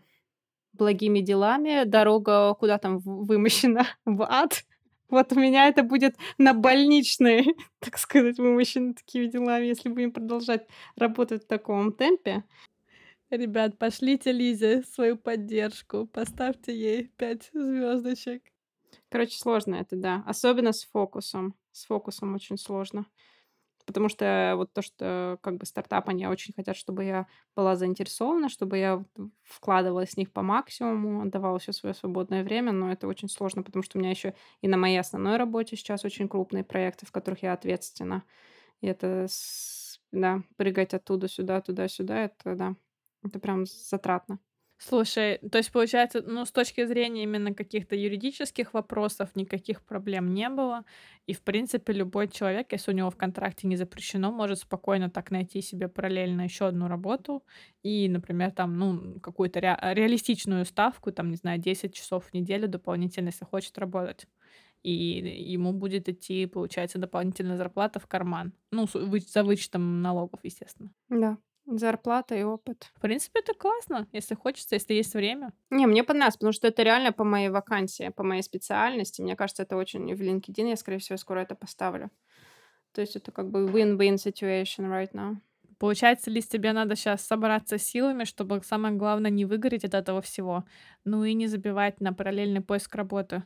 Благими 0.73 1.19
делами 1.19 1.83
дорога 1.85 2.53
куда 2.55 2.77
там 2.77 2.99
вымощена? 2.99 3.87
В 4.05 4.23
ад. 4.23 4.63
Вот 5.09 5.31
у 5.31 5.39
меня 5.39 5.67
это 5.67 5.83
будет 5.83 6.15
на 6.39 6.53
больничной, 6.53 7.55
так 7.79 7.97
сказать, 7.97 8.39
вымощены 8.39 8.95
такими 8.95 9.27
делами, 9.27 9.65
если 9.65 9.89
будем 9.89 10.11
продолжать 10.11 10.67
работать 10.95 11.43
в 11.43 11.47
таком 11.47 11.91
темпе. 11.91 12.43
Ребят, 13.29 13.77
пошлите 13.77 14.31
Лизе 14.31 14.83
свою 14.83 15.17
поддержку, 15.17 16.05
поставьте 16.05 16.75
ей 16.75 17.11
пять 17.17 17.49
звездочек. 17.53 18.43
Короче, 19.09 19.37
сложно 19.37 19.75
это, 19.75 19.95
да. 19.95 20.23
Особенно 20.25 20.71
с 20.71 20.83
фокусом. 20.83 21.55
С 21.71 21.85
фокусом 21.85 22.35
очень 22.35 22.57
сложно. 22.57 23.05
Потому 23.85 24.09
что 24.09 24.53
вот 24.57 24.73
то, 24.73 24.81
что 24.81 25.37
как 25.41 25.57
бы 25.57 25.65
стартап, 25.65 26.09
они 26.09 26.25
очень 26.27 26.53
хотят, 26.53 26.75
чтобы 26.77 27.03
я 27.03 27.27
была 27.55 27.75
заинтересована, 27.75 28.49
чтобы 28.49 28.77
я 28.77 29.03
вкладывалась 29.43 30.11
в 30.11 30.17
них 30.17 30.31
по 30.31 30.41
максимуму, 30.41 31.21
отдавала 31.21 31.59
все 31.59 31.73
свое 31.73 31.93
свободное 31.93 32.43
время, 32.43 32.71
но 32.71 32.91
это 32.91 33.07
очень 33.07 33.29
сложно, 33.29 33.63
потому 33.63 33.83
что 33.83 33.97
у 33.97 34.01
меня 34.01 34.11
еще 34.11 34.35
и 34.61 34.67
на 34.67 34.77
моей 34.77 34.99
основной 34.99 35.37
работе 35.37 35.75
сейчас 35.75 36.05
очень 36.05 36.29
крупные 36.29 36.63
проекты, 36.63 37.05
в 37.05 37.11
которых 37.11 37.43
я 37.43 37.53
ответственна. 37.53 38.23
И 38.81 38.87
это, 38.87 39.27
да, 40.11 40.43
прыгать 40.57 40.93
оттуда 40.93 41.27
сюда, 41.27 41.61
туда-сюда, 41.61 42.25
это, 42.25 42.55
да, 42.55 42.75
это 43.23 43.39
прям 43.39 43.65
затратно. 43.65 44.39
Слушай, 44.77 45.37
то 45.49 45.57
есть 45.59 45.71
получается, 45.71 46.21
ну, 46.21 46.43
с 46.45 46.51
точки 46.51 46.85
зрения 46.85 47.23
именно 47.23 47.53
каких-то 47.53 47.95
юридических 47.95 48.73
вопросов 48.73 49.29
никаких 49.35 49.81
проблем 49.85 50.33
не 50.33 50.49
было. 50.49 50.83
И, 51.25 51.33
в 51.33 51.41
принципе, 51.41 51.93
любой 51.93 52.27
человек, 52.27 52.73
если 52.73 52.91
у 52.91 52.93
него 52.93 53.09
в 53.09 53.15
контракте 53.15 53.65
не 53.67 53.77
запрещено, 53.77 54.29
может 54.31 54.59
спокойно 54.59 55.09
так 55.09 55.31
найти 55.31 55.61
себе 55.61 55.87
параллельно 55.87 56.41
еще 56.41 56.67
одну 56.67 56.89
работу 56.89 57.45
и, 57.81 58.09
например, 58.09 58.51
там, 58.51 58.77
ну, 58.77 59.19
какую-то 59.21 59.61
ре- 59.61 59.77
реалистичную 59.93 60.65
ставку, 60.65 61.13
там, 61.13 61.29
не 61.29 61.37
знаю, 61.37 61.59
10 61.59 61.93
часов 61.95 62.25
в 62.25 62.33
неделю 62.33 62.67
дополнительно, 62.67 63.27
если 63.27 63.45
хочет 63.45 63.77
работать. 63.77 64.27
И 64.83 64.91
ему 64.93 65.71
будет 65.71 66.09
идти, 66.09 66.45
получается, 66.45 66.97
дополнительная 66.99 67.55
зарплата 67.57 67.99
в 68.01 68.07
карман. 68.07 68.53
Ну, 68.71 68.85
за 68.87 69.43
вычетом 69.45 70.01
налогов, 70.01 70.41
естественно. 70.43 70.91
Да. 71.09 71.37
Зарплата 71.65 72.35
и 72.35 72.43
опыт. 72.43 72.91
В 72.95 72.99
принципе, 72.99 73.39
это 73.39 73.53
классно, 73.53 74.07
если 74.11 74.35
хочется, 74.35 74.75
если 74.75 74.95
есть 74.95 75.13
время. 75.13 75.53
Не, 75.69 75.87
мне 75.87 76.03
понравилось, 76.03 76.35
потому 76.35 76.51
что 76.51 76.67
это 76.67 76.83
реально 76.83 77.13
по 77.13 77.23
моей 77.23 77.49
вакансии, 77.49 78.09
по 78.09 78.23
моей 78.23 78.43
специальности. 78.43 79.21
Мне 79.21 79.35
кажется, 79.35 79.63
это 79.63 79.77
очень 79.77 80.13
в 80.13 80.21
LinkedIn. 80.21 80.69
Я, 80.69 80.75
скорее 80.75 80.97
всего, 80.99 81.17
скоро 81.17 81.39
это 81.39 81.55
поставлю. 81.55 82.11
То 82.91 83.01
есть 83.01 83.15
это 83.15 83.31
как 83.31 83.49
бы 83.49 83.65
win-win 83.65 84.15
situation 84.15 84.89
right 84.89 85.11
now. 85.13 85.37
Получается, 85.79 86.29
Лиз, 86.29 86.47
тебе 86.47 86.71
надо 86.73 86.95
сейчас 86.95 87.25
собраться 87.25 87.77
силами, 87.77 88.23
чтобы 88.25 88.61
самое 88.63 88.93
главное 88.95 89.31
не 89.31 89.45
выгореть 89.45 89.83
от 89.83 89.93
этого 89.93 90.21
всего. 90.21 90.65
Ну 91.03 91.23
и 91.23 91.33
не 91.33 91.47
забивать 91.47 91.99
на 91.99 92.13
параллельный 92.13 92.61
поиск 92.61 92.95
работы. 92.95 93.43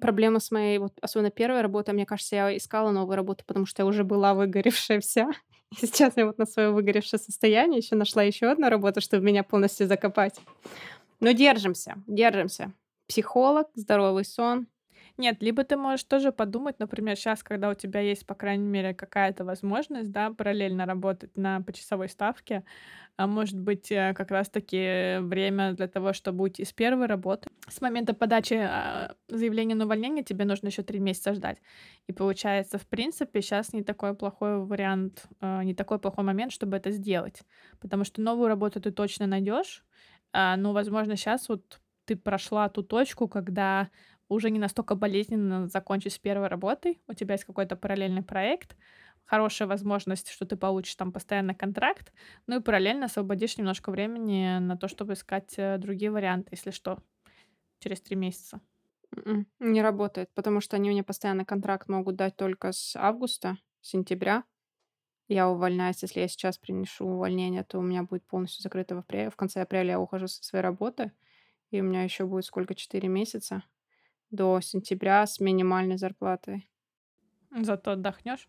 Проблема 0.00 0.40
с 0.40 0.50
моей, 0.50 0.78
вот, 0.78 0.92
особенно 1.00 1.30
первой 1.30 1.60
работой, 1.60 1.94
мне 1.94 2.06
кажется, 2.06 2.36
я 2.36 2.56
искала 2.56 2.90
новую 2.90 3.16
работу, 3.16 3.44
потому 3.46 3.66
что 3.66 3.82
я 3.82 3.86
уже 3.86 4.04
была 4.04 4.34
выгоревшая 4.34 5.00
вся. 5.00 5.30
Сейчас 5.76 6.16
я 6.16 6.26
вот 6.26 6.38
на 6.38 6.46
свое 6.46 6.70
выгоревшее 6.70 7.20
состояние 7.20 7.78
еще 7.78 7.94
нашла 7.94 8.22
еще 8.22 8.50
одну 8.50 8.68
работу, 8.68 9.00
чтобы 9.00 9.24
меня 9.24 9.42
полностью 9.42 9.86
закопать. 9.86 10.40
Но 11.20 11.32
держимся, 11.32 11.96
держимся. 12.06 12.72
Психолог, 13.06 13.68
здоровый 13.74 14.24
сон, 14.24 14.66
нет, 15.18 15.42
либо 15.42 15.64
ты 15.64 15.76
можешь 15.76 16.04
тоже 16.04 16.32
подумать, 16.32 16.78
например, 16.78 17.16
сейчас, 17.16 17.42
когда 17.42 17.70
у 17.70 17.74
тебя 17.74 18.00
есть, 18.00 18.24
по 18.26 18.34
крайней 18.34 18.66
мере, 18.68 18.94
какая-то 18.94 19.44
возможность, 19.44 20.12
да, 20.12 20.30
параллельно 20.30 20.86
работать 20.86 21.36
на 21.36 21.60
почасовой 21.60 22.08
ставке, 22.08 22.64
а 23.16 23.26
может 23.26 23.58
быть, 23.58 23.90
э, 23.90 24.14
как 24.14 24.30
раз-таки 24.30 25.18
время 25.20 25.72
для 25.72 25.88
того, 25.88 26.12
чтобы 26.12 26.44
уйти 26.44 26.64
с 26.64 26.72
первой 26.72 27.06
работы. 27.06 27.50
С 27.68 27.80
момента 27.80 28.14
подачи 28.14 28.54
а, 28.54 29.16
заявления 29.28 29.74
на 29.74 29.86
увольнение 29.86 30.22
тебе 30.22 30.44
нужно 30.44 30.68
еще 30.68 30.82
три 30.82 31.00
месяца 31.00 31.34
ждать. 31.34 31.58
И 32.06 32.12
получается, 32.12 32.78
в 32.78 32.86
принципе, 32.86 33.42
сейчас 33.42 33.72
не 33.72 33.82
такой 33.82 34.14
плохой 34.14 34.64
вариант, 34.64 35.26
а, 35.40 35.64
не 35.64 35.74
такой 35.74 35.98
плохой 35.98 36.24
момент, 36.24 36.52
чтобы 36.52 36.76
это 36.76 36.92
сделать. 36.92 37.42
Потому 37.80 38.04
что 38.04 38.20
новую 38.22 38.48
работу 38.48 38.80
ты 38.80 38.92
точно 38.92 39.26
найдешь, 39.26 39.84
а, 40.32 40.56
но, 40.56 40.72
возможно, 40.72 41.16
сейчас 41.16 41.48
вот 41.48 41.80
ты 42.04 42.16
прошла 42.16 42.68
ту 42.70 42.82
точку, 42.82 43.28
когда 43.28 43.90
уже 44.28 44.50
не 44.50 44.58
настолько 44.58 44.94
болезненно 44.94 45.68
закончить 45.68 46.14
с 46.14 46.18
первой 46.18 46.48
работой, 46.48 47.00
у 47.08 47.14
тебя 47.14 47.34
есть 47.34 47.44
какой-то 47.44 47.76
параллельный 47.76 48.22
проект, 48.22 48.76
хорошая 49.24 49.68
возможность, 49.68 50.30
что 50.30 50.46
ты 50.46 50.56
получишь 50.56 50.94
там 50.96 51.12
постоянно 51.12 51.54
контракт, 51.54 52.12
ну 52.46 52.58
и 52.58 52.62
параллельно 52.62 53.06
освободишь 53.06 53.58
немножко 53.58 53.90
времени 53.90 54.58
на 54.58 54.76
то, 54.76 54.88
чтобы 54.88 55.14
искать 55.14 55.54
э, 55.58 55.78
другие 55.78 56.10
варианты, 56.10 56.48
если 56.52 56.70
что, 56.70 56.98
через 57.80 58.00
три 58.00 58.16
месяца. 58.16 58.60
М-м, 59.16 59.46
не 59.60 59.82
работает, 59.82 60.30
потому 60.34 60.60
что 60.60 60.76
они 60.76 60.90
мне 60.90 61.02
постоянно 61.04 61.44
контракт 61.44 61.88
могут 61.88 62.16
дать 62.16 62.36
только 62.36 62.72
с 62.72 62.96
августа, 62.96 63.58
сентября. 63.80 64.44
Я 65.28 65.48
увольняюсь, 65.50 66.02
если 66.02 66.20
я 66.20 66.28
сейчас 66.28 66.58
принесу 66.58 67.06
увольнение, 67.06 67.62
то 67.64 67.78
у 67.78 67.82
меня 67.82 68.02
будет 68.02 68.26
полностью 68.26 68.62
закрыто 68.62 68.94
в 68.94 68.98
апреле. 68.98 69.30
В 69.30 69.36
конце 69.36 69.60
апреля 69.62 69.92
я 69.92 70.00
ухожу 70.00 70.26
со 70.28 70.42
своей 70.42 70.62
работы, 70.62 71.12
и 71.70 71.80
у 71.80 71.84
меня 71.84 72.04
еще 72.04 72.26
будет 72.26 72.46
сколько, 72.46 72.74
четыре 72.74 73.08
месяца 73.08 73.64
до 74.30 74.60
сентября 74.60 75.26
с 75.26 75.40
минимальной 75.40 75.96
зарплатой. 75.96 76.68
Зато 77.50 77.92
отдохнешь. 77.92 78.48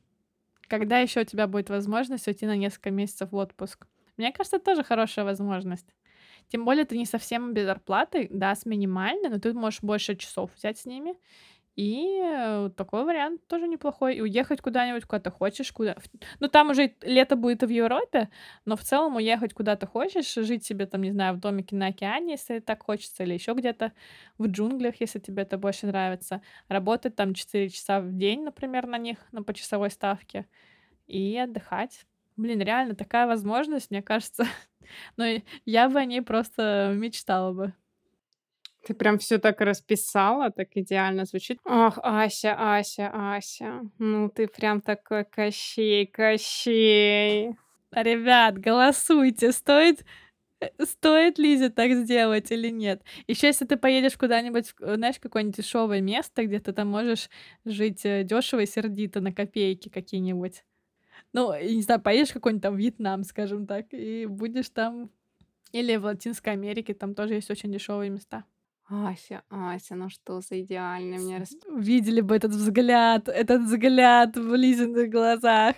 Когда 0.68 1.00
еще 1.00 1.22
у 1.22 1.26
тебя 1.26 1.48
будет 1.48 1.70
возможность 1.70 2.28
уйти 2.28 2.46
на 2.46 2.56
несколько 2.56 2.92
месяцев 2.92 3.32
в 3.32 3.36
отпуск? 3.36 3.88
Мне 4.18 4.32
кажется, 4.32 4.60
тоже 4.60 4.84
хорошая 4.84 5.26
возможность. 5.26 5.96
Тем 6.50 6.66
более 6.66 6.86
ты 6.86 6.98
не 6.98 7.06
совсем 7.06 7.54
без 7.54 7.66
зарплаты, 7.66 8.28
да, 8.32 8.56
с 8.56 8.66
минимальной, 8.66 9.30
но 9.30 9.40
ты 9.40 9.54
можешь 9.54 9.82
больше 9.82 10.16
часов 10.16 10.52
взять 10.56 10.80
с 10.80 10.86
ними 10.86 11.16
и 11.80 12.70
такой 12.76 13.06
вариант 13.06 13.48
тоже 13.48 13.66
неплохой. 13.66 14.18
И 14.18 14.22
уехать 14.22 14.60
куда-нибудь, 14.60 15.06
куда 15.06 15.20
ты 15.22 15.32
хочешь, 15.32 15.72
куда... 15.72 15.96
Ну, 16.42 16.50
там 16.50 16.72
уже 16.72 16.94
лето 17.02 17.38
будет 17.38 17.64
и 17.64 17.68
в 17.68 17.70
Европе, 17.70 18.30
но 18.66 18.76
в 18.76 18.82
целом 18.82 19.16
уехать 19.16 19.54
куда 19.54 19.78
ты 19.78 19.88
хочешь, 19.88 20.34
жить 20.34 20.66
себе 20.66 20.88
там, 20.88 21.04
не 21.04 21.12
знаю, 21.12 21.36
в 21.36 21.40
домике 21.40 21.78
на 21.78 21.88
океане, 21.88 22.34
если 22.34 22.60
так 22.60 22.84
хочется, 22.84 23.24
или 23.24 23.34
еще 23.34 23.54
где-то 23.54 23.94
в 24.38 24.48
джунглях, 24.48 25.00
если 25.00 25.20
тебе 25.20 25.44
это 25.44 25.58
больше 25.58 25.88
нравится. 25.88 26.42
Работать 26.68 27.16
там 27.16 27.34
4 27.34 27.70
часа 27.70 28.02
в 28.02 28.12
день, 28.12 28.44
например, 28.44 28.86
на 28.86 28.98
них, 28.98 29.20
на 29.32 29.42
почасовой 29.42 29.90
ставке. 29.90 30.48
и 31.08 31.38
отдыхать. 31.38 32.06
Блин, 32.38 32.62
реально 32.62 32.96
такая 32.96 33.28
возможность, 33.28 33.92
мне 33.92 34.02
кажется, 34.04 34.46
но 35.18 35.26
я 35.66 35.90
бы 35.90 36.00
о 36.00 36.06
ней 36.06 36.22
просто 36.22 36.94
мечтала 36.96 37.54
бы. 37.54 37.74
Ты 38.86 38.94
прям 38.94 39.18
все 39.18 39.38
так 39.40 39.62
расписала, 39.62 40.52
так 40.52 40.70
идеально 40.76 41.26
звучит. 41.26 41.60
Ах, 41.66 42.00
Ася, 42.02 42.56
Ася, 42.58 43.12
Ася. 43.14 43.82
Ну 43.98 44.30
ты 44.30 44.48
прям 44.48 44.82
такой 44.82 45.26
Кощей, 45.26 46.08
Кощей. 46.08 47.56
Ребят, 47.92 48.58
голосуйте, 48.58 49.52
стоит 49.52 50.06
э, 50.62 50.68
стоит 50.86 51.40
Лизе 51.40 51.70
так 51.70 51.92
сделать 51.92 52.52
или 52.52 52.70
нет. 52.70 53.04
Еще 53.28 53.48
если 53.48 53.66
ты 53.66 53.78
поедешь 53.78 54.18
куда-нибудь, 54.18 54.74
знаешь, 54.80 55.20
какое-нибудь 55.20 55.58
дешевое 55.58 56.02
место, 56.02 56.46
где 56.46 56.60
ты 56.60 56.72
там 56.72 56.88
можешь 56.88 57.30
жить 57.66 58.06
э, 58.06 58.24
дешево 58.24 58.62
и 58.62 58.66
сердито 58.66 59.22
на 59.22 59.34
копейки 59.34 59.90
какие-нибудь. 59.90 60.64
Ну, 61.34 61.54
не 61.62 61.82
знаю, 61.82 62.02
поедешь 62.02 62.34
какой-нибудь 62.34 62.64
там 62.64 62.76
Вьетнам, 62.78 63.24
скажем 63.24 63.68
так, 63.68 63.88
и 63.92 64.26
будешь 64.26 64.70
там... 64.70 65.12
Или 65.72 65.98
в 65.98 66.06
Латинской 66.06 66.54
Америке, 66.54 66.96
там 66.96 67.14
тоже 67.14 67.36
есть 67.36 67.52
очень 67.52 67.72
дешевые 67.72 68.10
места. 68.10 68.46
Ася, 68.90 69.44
Ася, 69.50 69.96
ну 69.96 70.10
что 70.10 70.42
за 70.42 70.62
идеальный 70.62 71.20
мне 71.20 71.38
расп... 71.38 71.64
Видели 71.78 72.22
бы 72.22 72.36
этот 72.36 72.52
взгляд, 72.52 73.30
этот 73.30 73.62
взгляд 73.62 74.36
в 74.36 74.56
Лизиных 74.56 75.10
глазах. 75.10 75.76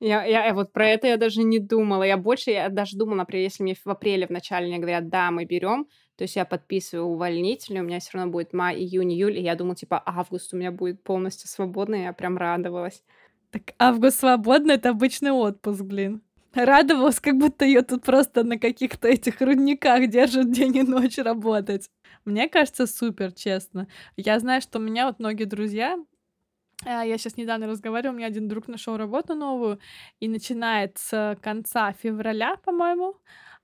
Я, 0.00 0.24
я, 0.24 0.46
я 0.46 0.54
вот 0.54 0.72
про 0.72 0.88
это 0.88 1.06
я 1.06 1.16
даже 1.16 1.42
не 1.42 1.60
думала. 1.60 2.02
Я 2.02 2.16
больше, 2.16 2.50
я 2.50 2.68
даже 2.68 2.96
думала, 2.96 3.18
например, 3.18 3.44
если 3.44 3.62
мне 3.62 3.74
в 3.74 3.86
апреле 3.88 4.26
в 4.26 4.30
начале 4.30 4.66
мне 4.66 4.78
говорят, 4.78 5.08
да, 5.08 5.30
мы 5.30 5.44
берем, 5.44 5.86
то 6.16 6.22
есть 6.22 6.36
я 6.36 6.44
подписываю 6.44 7.06
увольнительный, 7.06 7.80
у 7.80 7.84
меня 7.84 8.00
все 8.00 8.18
равно 8.18 8.32
будет 8.32 8.52
май, 8.52 8.76
июнь, 8.76 9.12
июль, 9.12 9.38
и 9.38 9.42
я 9.42 9.54
думала, 9.54 9.76
типа, 9.76 10.02
август 10.04 10.52
у 10.52 10.56
меня 10.56 10.72
будет 10.72 11.02
полностью 11.02 11.48
свободный, 11.48 12.02
я 12.02 12.12
прям 12.12 12.36
радовалась. 12.36 13.04
Так 13.50 13.74
август 13.78 14.18
свободный— 14.18 14.74
это 14.76 14.90
обычный 14.90 15.30
отпуск, 15.30 15.82
блин. 15.82 16.22
Радовалась, 16.54 17.20
как 17.20 17.36
будто 17.36 17.64
ее 17.64 17.82
тут 17.82 18.02
просто 18.02 18.42
на 18.42 18.58
каких-то 18.58 19.08
этих 19.08 19.40
рудниках 19.40 20.08
держат 20.08 20.50
день 20.50 20.76
и 20.76 20.82
ночь 20.82 21.18
работать. 21.18 21.88
Мне 22.28 22.46
кажется, 22.46 22.86
супер, 22.86 23.32
честно. 23.32 23.88
Я 24.16 24.38
знаю, 24.38 24.60
что 24.60 24.78
у 24.78 24.82
меня 24.82 25.06
вот 25.06 25.18
многие 25.18 25.44
друзья, 25.44 25.98
а, 26.84 27.02
я 27.02 27.16
сейчас 27.16 27.38
недавно 27.38 27.66
разговаривала, 27.66 28.12
у 28.12 28.18
меня 28.18 28.26
один 28.26 28.48
друг 28.48 28.68
нашел 28.68 28.98
работу 28.98 29.34
новую, 29.34 29.80
и 30.20 30.28
начинает 30.28 30.98
с 30.98 31.38
конца 31.40 31.92
февраля, 31.92 32.56
по-моему, 32.56 33.16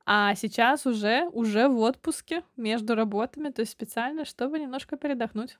а 0.06 0.34
сейчас 0.34 0.86
уже, 0.86 1.28
уже 1.32 1.68
в 1.68 1.78
отпуске 1.78 2.42
между 2.56 2.94
работами, 2.94 3.50
то 3.50 3.60
есть 3.60 3.72
специально, 3.72 4.24
чтобы 4.24 4.58
немножко 4.58 4.96
передохнуть. 4.96 5.58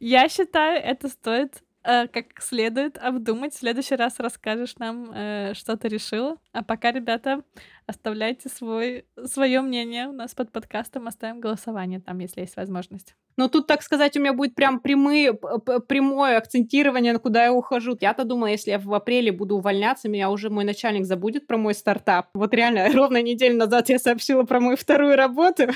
Я 0.00 0.26
считаю, 0.30 0.82
это 0.82 1.08
стоит 1.08 1.62
как 1.82 2.40
следует 2.40 2.98
обдумать. 2.98 3.54
В 3.54 3.58
следующий 3.58 3.96
раз 3.96 4.18
расскажешь 4.18 4.76
нам, 4.76 5.10
э, 5.14 5.54
что 5.54 5.76
ты 5.76 5.88
решила. 5.88 6.36
А 6.52 6.62
пока, 6.62 6.92
ребята, 6.92 7.42
оставляйте 7.86 8.48
свой, 8.48 9.06
свое 9.24 9.60
мнение. 9.60 10.08
У 10.08 10.12
нас 10.12 10.34
под 10.34 10.52
подкастом 10.52 11.08
оставим 11.08 11.40
голосование 11.40 12.00
там, 12.00 12.18
если 12.18 12.42
есть 12.42 12.56
возможность. 12.56 13.14
Ну, 13.36 13.48
тут, 13.48 13.66
так 13.66 13.82
сказать, 13.82 14.16
у 14.16 14.20
меня 14.20 14.32
будет 14.32 14.54
прям 14.54 14.80
прямые, 14.80 15.32
прямое 15.32 16.38
акцентирование, 16.38 17.12
на 17.12 17.18
куда 17.20 17.44
я 17.44 17.52
ухожу. 17.52 17.96
Я-то 18.00 18.24
думала, 18.24 18.48
если 18.48 18.72
я 18.72 18.78
в 18.78 18.92
апреле 18.92 19.32
буду 19.32 19.56
увольняться, 19.56 20.08
меня 20.08 20.30
уже 20.30 20.50
мой 20.50 20.64
начальник 20.64 21.06
забудет 21.06 21.46
про 21.46 21.56
мой 21.56 21.74
стартап. 21.74 22.28
Вот 22.34 22.52
реально, 22.52 22.88
ровно 22.92 23.22
неделю 23.22 23.56
назад 23.56 23.88
я 23.88 23.98
сообщила 23.98 24.42
про 24.42 24.60
мою 24.60 24.76
вторую 24.76 25.16
работу. 25.16 25.68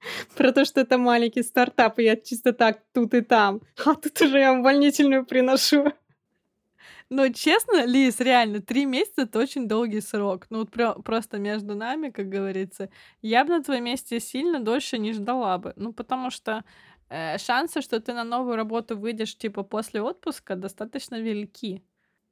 Про 0.36 0.52
то, 0.52 0.64
что 0.64 0.80
это 0.80 0.98
маленький 0.98 1.42
стартап, 1.42 1.98
и 1.98 2.04
я 2.04 2.16
чисто 2.16 2.52
так 2.52 2.82
тут 2.92 3.14
и 3.14 3.20
там. 3.20 3.60
А 3.84 3.94
тут 3.94 4.20
уже 4.22 4.38
я 4.38 4.52
увольнительную 4.52 5.24
приношу. 5.24 5.92
Ну, 7.10 7.32
честно, 7.32 7.84
Лиз, 7.86 8.20
реально, 8.20 8.60
три 8.60 8.86
месяца— 8.86 9.22
это 9.24 9.38
очень 9.40 9.66
долгий 9.68 10.00
срок. 10.00 10.46
Ну, 10.50 10.60
вот 10.60 10.70
про- 10.70 10.94
просто 11.02 11.38
между 11.38 11.74
нами, 11.74 12.10
как 12.10 12.28
говорится. 12.28 12.88
Я 13.20 13.44
бы 13.44 13.50
на 13.50 13.62
твоем 13.64 13.84
месте 13.84 14.20
сильно 14.20 14.60
дольше 14.60 14.98
не 14.98 15.12
ждала 15.12 15.58
бы. 15.58 15.72
Ну, 15.76 15.92
потому 15.92 16.30
что 16.30 16.64
э, 17.08 17.36
шансы, 17.38 17.80
что 17.82 17.98
ты 18.00 18.12
на 18.14 18.22
новую 18.24 18.56
работу 18.56 18.96
выйдешь, 18.96 19.36
типа, 19.36 19.64
после 19.64 20.00
отпуска, 20.02 20.54
достаточно 20.54 21.20
велики. 21.20 21.82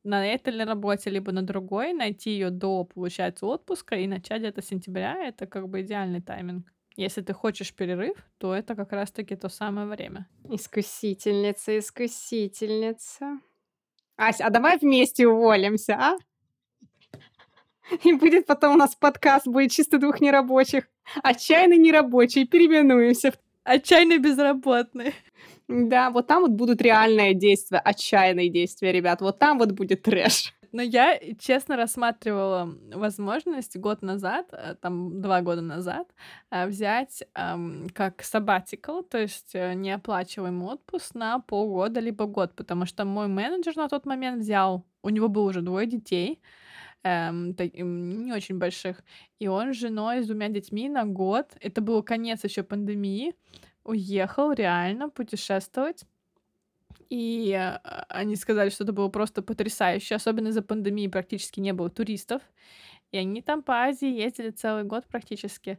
На 0.05 0.25
этой 0.27 0.53
ли 0.53 0.65
работе, 0.65 1.11
либо 1.11 1.33
на 1.33 1.43
другой, 1.43 1.93
найти 1.93 2.31
ее 2.31 2.51
до, 2.51 2.85
получается, 2.85 3.47
отпуска 3.47 3.97
и 3.97 4.07
начать 4.07 4.41
где-то 4.43 4.63
сентября— 4.63 5.17
это 5.29 5.47
как 5.47 5.69
бы 5.69 5.81
идеальный 5.83 6.23
тайминг. 6.23 6.73
Если 6.99 7.21
ты 7.21 7.33
хочешь 7.33 7.73
перерыв, 7.73 8.17
то 8.39 8.53
это 8.53 8.75
как 8.75 8.91
раз-таки 8.91 9.37
то 9.37 9.49
самое 9.49 9.87
время. 9.87 10.27
Искусительница, 10.51 11.79
искусительница. 11.79 13.39
Ася, 14.17 14.47
а 14.47 14.51
давай 14.51 14.79
вместе 14.79 15.29
уволимся, 15.29 15.95
а? 15.95 16.17
И 18.03 18.13
будет 18.15 18.47
потом 18.47 18.75
у 18.75 18.77
нас 18.77 18.97
подкаст, 18.97 19.47
будет 19.47 19.71
чисто 19.71 19.99
двух 19.99 20.21
нерабочих. 20.21 20.89
Отчаянно 21.23 21.77
нерабочий, 21.79 22.49
переименуемся. 22.49 23.33
Отчаянно 23.63 24.19
безработный. 24.19 25.15
Да, 25.69 26.11
вот 26.11 26.27
там 26.27 26.43
вот 26.43 26.51
будут 26.51 26.83
реальные 26.83 27.35
действия, 27.35 27.79
отчаянные 27.79 28.49
действия, 28.49 28.91
ребят. 28.91 29.21
Вот 29.21 29.39
там 29.39 29.59
вот 29.61 29.71
будет 29.71 30.03
трэш. 30.03 30.53
Но 30.73 30.83
я, 30.83 31.19
честно, 31.39 31.77
рассматривала 31.77 32.69
возможность 32.93 33.77
год 33.77 34.03
назад, 34.03 34.47
э, 34.53 34.75
там 34.81 35.21
два 35.21 35.41
года 35.41 35.63
назад, 35.63 36.09
э, 36.51 36.67
взять 36.67 37.25
как 37.35 38.21
sabbatical, 38.21 39.03
то 39.03 39.19
есть 39.19 39.55
э, 39.55 39.75
неоплачиваемый 39.75 40.69
отпуск 40.69 41.15
на 41.15 41.39
полгода 41.39 42.01
либо 42.01 42.27
год, 42.27 42.55
потому 42.55 42.87
что 42.87 43.05
мой 43.05 43.29
менеджер 43.29 43.77
на 43.77 43.89
тот 43.89 44.07
момент 44.07 44.43
взял, 44.43 44.85
у 45.03 45.09
него 45.11 45.29
было 45.29 45.49
уже 45.49 45.63
двое 45.63 45.87
детей, 45.87 46.41
эм, 47.03 47.55
не 47.57 48.33
очень 48.33 48.59
больших, 48.59 49.03
и 49.39 49.49
он 49.49 49.73
с 49.73 49.77
женой, 49.77 50.23
с 50.23 50.27
двумя 50.27 50.49
детьми 50.49 50.89
на 50.89 51.05
год, 51.07 51.57
это 51.61 51.81
был 51.81 52.03
конец 52.03 52.45
еще 52.45 52.63
пандемии, 52.63 53.35
уехал 53.85 54.53
реально 54.53 55.09
путешествовать 55.09 56.05
и 57.11 57.53
а, 57.53 57.81
они 58.09 58.37
сказали, 58.37 58.71
что 58.71 58.85
это 58.85 58.93
было 58.93 59.09
просто 59.09 59.43
потрясающе. 59.43 60.15
Особенно 60.17 60.53
за 60.53 60.63
пандемии 60.63 61.09
практически 61.09 61.61
не 61.61 61.73
было 61.73 61.91
туристов. 61.91 62.43
И 63.13 63.19
они 63.19 63.43
там 63.43 63.63
по 63.63 63.75
Азии 63.85 64.09
ездили 64.09 64.51
целый 64.51 64.85
год 64.85 65.07
практически. 65.09 65.79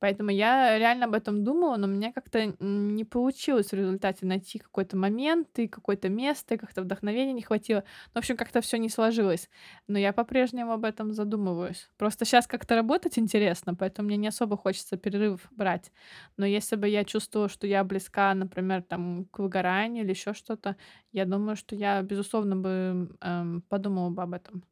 Поэтому 0.00 0.30
я 0.30 0.78
реально 0.78 1.06
об 1.06 1.14
этом 1.14 1.44
думала, 1.44 1.76
но 1.76 1.86
мне 1.86 2.12
как-то 2.12 2.46
не 2.58 3.04
получилось 3.04 3.68
в 3.70 3.74
результате 3.74 4.26
найти 4.26 4.58
какой-то 4.58 4.96
момент 4.96 5.48
и 5.58 5.68
какое-то 5.68 6.08
место, 6.08 6.54
и 6.54 6.58
как-то 6.58 6.82
вдохновения 6.82 7.32
не 7.34 7.42
хватило. 7.42 7.84
Ну, 8.08 8.14
в 8.14 8.18
общем, 8.18 8.36
как-то 8.36 8.60
все 8.62 8.78
не 8.78 8.88
сложилось. 8.88 9.48
Но 9.88 9.98
я 9.98 10.12
по-прежнему 10.12 10.72
об 10.72 10.84
этом 10.84 11.12
задумываюсь. 11.12 11.90
Просто 11.98 12.24
сейчас 12.24 12.46
как-то 12.46 12.74
работать 12.76 13.18
интересно, 13.18 13.74
поэтому 13.74 14.08
мне 14.08 14.16
не 14.16 14.28
особо 14.28 14.56
хочется 14.56 14.96
перерыв 14.96 15.46
брать. 15.52 15.92
Но 16.36 16.46
если 16.46 16.76
бы 16.76 16.88
я 16.88 17.04
чувствовала, 17.04 17.48
что 17.48 17.66
я 17.66 17.84
близка, 17.84 18.34
например, 18.34 18.82
там, 18.82 19.26
к 19.30 19.38
выгоранию 19.38 20.04
или 20.04 20.10
еще 20.10 20.32
что-то, 20.34 20.76
я 21.12 21.24
думаю, 21.24 21.56
что 21.56 21.74
я, 21.76 22.02
безусловно, 22.02 22.56
бы 22.56 23.16
эм, 23.20 23.62
подумала 23.68 24.10
бы 24.10 24.22
об 24.22 24.34
этом. 24.34 24.64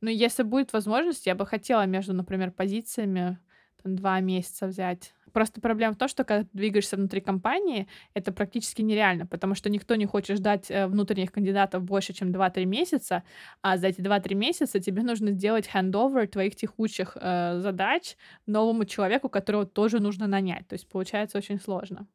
Но 0.00 0.10
если 0.10 0.42
будет 0.42 0.72
возможность, 0.72 1.26
я 1.26 1.34
бы 1.34 1.46
хотела 1.46 1.86
между, 1.86 2.12
например, 2.14 2.52
позициями 2.52 3.38
там, 3.82 3.96
два 3.96 4.20
месяца 4.20 4.66
взять. 4.66 5.12
Просто 5.32 5.60
проблема 5.60 5.94
в 5.94 5.96
том, 5.96 6.08
что 6.08 6.24
когда 6.24 6.44
ты 6.44 6.50
двигаешься 6.52 6.96
внутри 6.96 7.20
компании, 7.20 7.88
это 8.14 8.32
практически 8.32 8.82
нереально, 8.82 9.26
потому 9.26 9.54
что 9.54 9.70
никто 9.70 9.94
не 9.94 10.06
хочет 10.06 10.36
ждать 10.36 10.70
э, 10.70 10.86
внутренних 10.86 11.32
кандидатов 11.32 11.82
больше, 11.82 12.12
чем 12.12 12.30
2-3 12.30 12.64
месяца, 12.66 13.22
а 13.62 13.78
за 13.78 13.88
эти 13.88 14.00
2-3 14.00 14.34
месяца 14.34 14.78
тебе 14.78 15.02
нужно 15.02 15.32
сделать 15.32 15.66
хендовер 15.66 16.28
твоих 16.28 16.54
текущих 16.54 17.16
э, 17.20 17.58
задач 17.60 18.16
новому 18.46 18.84
человеку, 18.84 19.28
которого 19.28 19.64
тоже 19.64 20.00
нужно 20.00 20.26
нанять. 20.26 20.68
То 20.68 20.74
есть 20.74 20.88
получается 20.88 21.38
очень 21.38 21.60
сложно. 21.60 22.06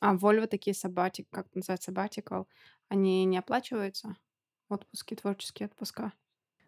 А 0.00 0.14
Volvo 0.14 0.46
такие 0.46 0.74
сабатик, 0.74 1.28
как 1.30 1.46
называется, 1.54 1.90
sabbatical, 1.90 2.46
они 2.88 3.24
не 3.24 3.38
оплачиваются? 3.38 4.16
Отпуски, 4.68 5.14
творческие 5.14 5.66
отпуска. 5.66 6.12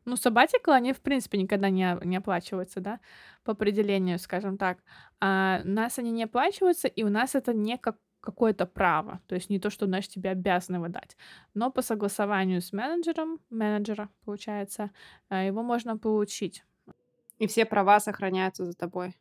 Ну, 0.04 0.14
sabbatical, 0.14 0.72
они, 0.72 0.92
в 0.92 1.00
принципе, 1.00 1.38
никогда 1.38 1.70
не, 1.70 1.96
не 2.04 2.16
оплачиваются, 2.16 2.80
да, 2.80 3.00
по 3.44 3.52
определению, 3.52 4.18
скажем 4.18 4.58
так. 4.58 4.78
А 5.20 5.60
у 5.64 5.68
нас 5.68 5.98
они 5.98 6.10
не 6.10 6.24
оплачиваются, 6.24 6.88
и 6.88 7.02
у 7.04 7.08
нас 7.08 7.34
это 7.34 7.54
не 7.54 7.78
как 7.78 7.96
какое-то 8.20 8.66
право, 8.66 9.20
то 9.26 9.34
есть 9.34 9.50
не 9.50 9.58
то, 9.58 9.68
что, 9.68 9.86
знаешь, 9.86 10.08
тебе 10.08 10.30
обязаны 10.30 10.78
выдать, 10.78 11.16
но 11.54 11.72
по 11.72 11.82
согласованию 11.82 12.62
с 12.62 12.72
менеджером, 12.72 13.40
менеджера, 13.50 14.10
получается, 14.24 14.92
а, 15.28 15.42
его 15.42 15.62
можно 15.64 15.98
получить. 15.98 16.64
И 17.38 17.48
все 17.48 17.66
права 17.66 17.98
сохраняются 17.98 18.64
за 18.64 18.74
тобой. 18.74 19.16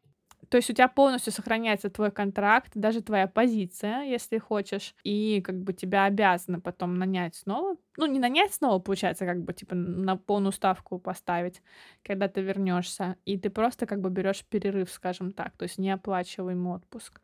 То 0.51 0.57
есть 0.57 0.69
у 0.69 0.73
тебя 0.73 0.89
полностью 0.89 1.31
сохраняется 1.31 1.89
твой 1.89 2.11
контракт, 2.11 2.73
даже 2.75 3.01
твоя 3.01 3.25
позиция, 3.27 4.03
если 4.03 4.37
хочешь, 4.37 4.93
и 5.01 5.39
как 5.39 5.55
бы 5.63 5.71
тебя 5.71 6.03
обязаны 6.03 6.59
потом 6.59 6.95
нанять 6.95 7.35
снова. 7.35 7.77
Ну, 7.95 8.05
не 8.05 8.19
нанять 8.19 8.53
снова, 8.53 8.79
получается, 8.79 9.25
как 9.25 9.41
бы 9.41 9.53
типа 9.53 9.75
на 9.75 10.17
полную 10.17 10.51
ставку 10.51 10.99
поставить, 10.99 11.63
когда 12.03 12.27
ты 12.27 12.41
вернешься. 12.41 13.15
И 13.23 13.37
ты 13.37 13.49
просто 13.49 13.85
как 13.85 14.01
бы 14.01 14.09
берешь 14.09 14.43
перерыв, 14.43 14.91
скажем 14.91 15.31
так, 15.31 15.55
то 15.55 15.63
есть 15.63 15.77
неоплачиваемый 15.77 16.73
отпуск. 16.73 17.21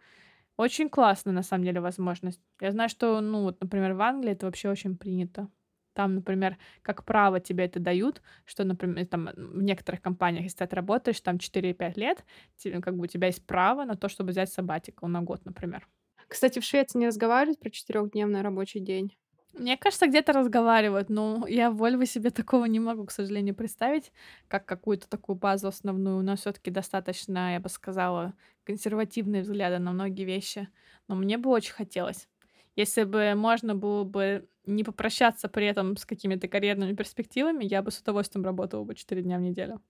Очень 0.56 0.90
классно, 0.90 1.34
на 1.34 1.44
самом 1.44 1.66
деле, 1.66 1.82
возможность. 1.82 2.40
Я 2.62 2.72
знаю, 2.72 2.88
что, 2.90 3.20
ну, 3.20 3.44
вот, 3.44 3.60
например, 3.60 3.94
в 3.94 4.02
Англии 4.04 4.32
это 4.32 4.46
вообще 4.46 4.70
очень 4.70 4.96
принято. 4.96 5.50
Там, 5.98 6.14
например, 6.14 6.58
как 6.84 7.04
право 7.06 7.40
тебе 7.40 7.66
это 7.66 7.80
дают, 7.80 8.22
что, 8.46 8.64
например, 8.64 9.08
там 9.08 9.30
в 9.36 9.64
некоторых 9.64 10.00
компаниях, 10.00 10.44
если 10.44 10.60
ты 10.60 10.64
отработаешь 10.66 11.20
там 11.22 11.38
4-5 11.38 11.98
лет, 11.98 12.24
тебе, 12.56 12.82
как 12.82 12.96
бы 12.96 13.06
у 13.06 13.08
тебя 13.08 13.26
есть 13.26 13.44
право 13.48 13.84
на 13.84 13.96
то, 13.96 14.08
чтобы 14.08 14.30
взять 14.30 14.54
сабатикл 14.54 15.08
на 15.08 15.22
год, 15.24 15.44
например. 15.46 15.88
Кстати, 16.28 16.60
в 16.60 16.64
Швеции 16.64 17.00
не 17.00 17.08
разговаривают 17.08 17.60
про 17.60 17.72
четырехдневный 17.72 18.44
рабочий 18.44 18.80
день. 18.80 19.18
Мне 19.54 19.76
кажется, 19.76 20.06
где-то 20.06 20.34
разговаривают, 20.34 21.10
но 21.10 21.48
я 21.48 21.72
в 21.72 21.78
Вольво 21.78 22.06
себе 22.06 22.30
такого 22.30 22.66
не 22.66 22.80
могу, 22.80 23.06
к 23.06 23.12
сожалению, 23.12 23.56
представить, 23.56 24.12
как 24.48 24.68
какую-то 24.68 25.10
такую 25.10 25.36
базу 25.36 25.68
основную. 25.68 26.20
У 26.20 26.22
нас 26.22 26.42
все-таки 26.42 26.70
достаточно, 26.70 27.54
я 27.54 27.60
бы 27.60 27.70
сказала, 27.70 28.36
консервативные 28.66 29.42
взгляды 29.42 29.80
на 29.80 29.94
многие 29.94 30.26
вещи. 30.26 30.70
Но 31.08 31.16
мне 31.16 31.40
бы 31.40 31.50
очень 31.50 31.74
хотелось. 31.74 32.28
Если 32.76 33.04
бы 33.04 33.34
можно 33.34 33.74
было 33.74 34.04
бы 34.04 34.48
не 34.68 34.84
попрощаться 34.84 35.48
при 35.48 35.66
этом 35.66 35.98
с 35.98 36.06
какими-то 36.06 36.48
карьерными 36.48 36.94
перспективами, 36.94 37.64
я 37.64 37.82
бы 37.82 37.92
с 37.92 38.00
удовольствием 38.00 38.46
работала 38.46 38.84
бы 38.84 38.96
4 38.96 39.22
дня 39.24 39.38
в 39.38 39.42
неделю. 39.42 39.82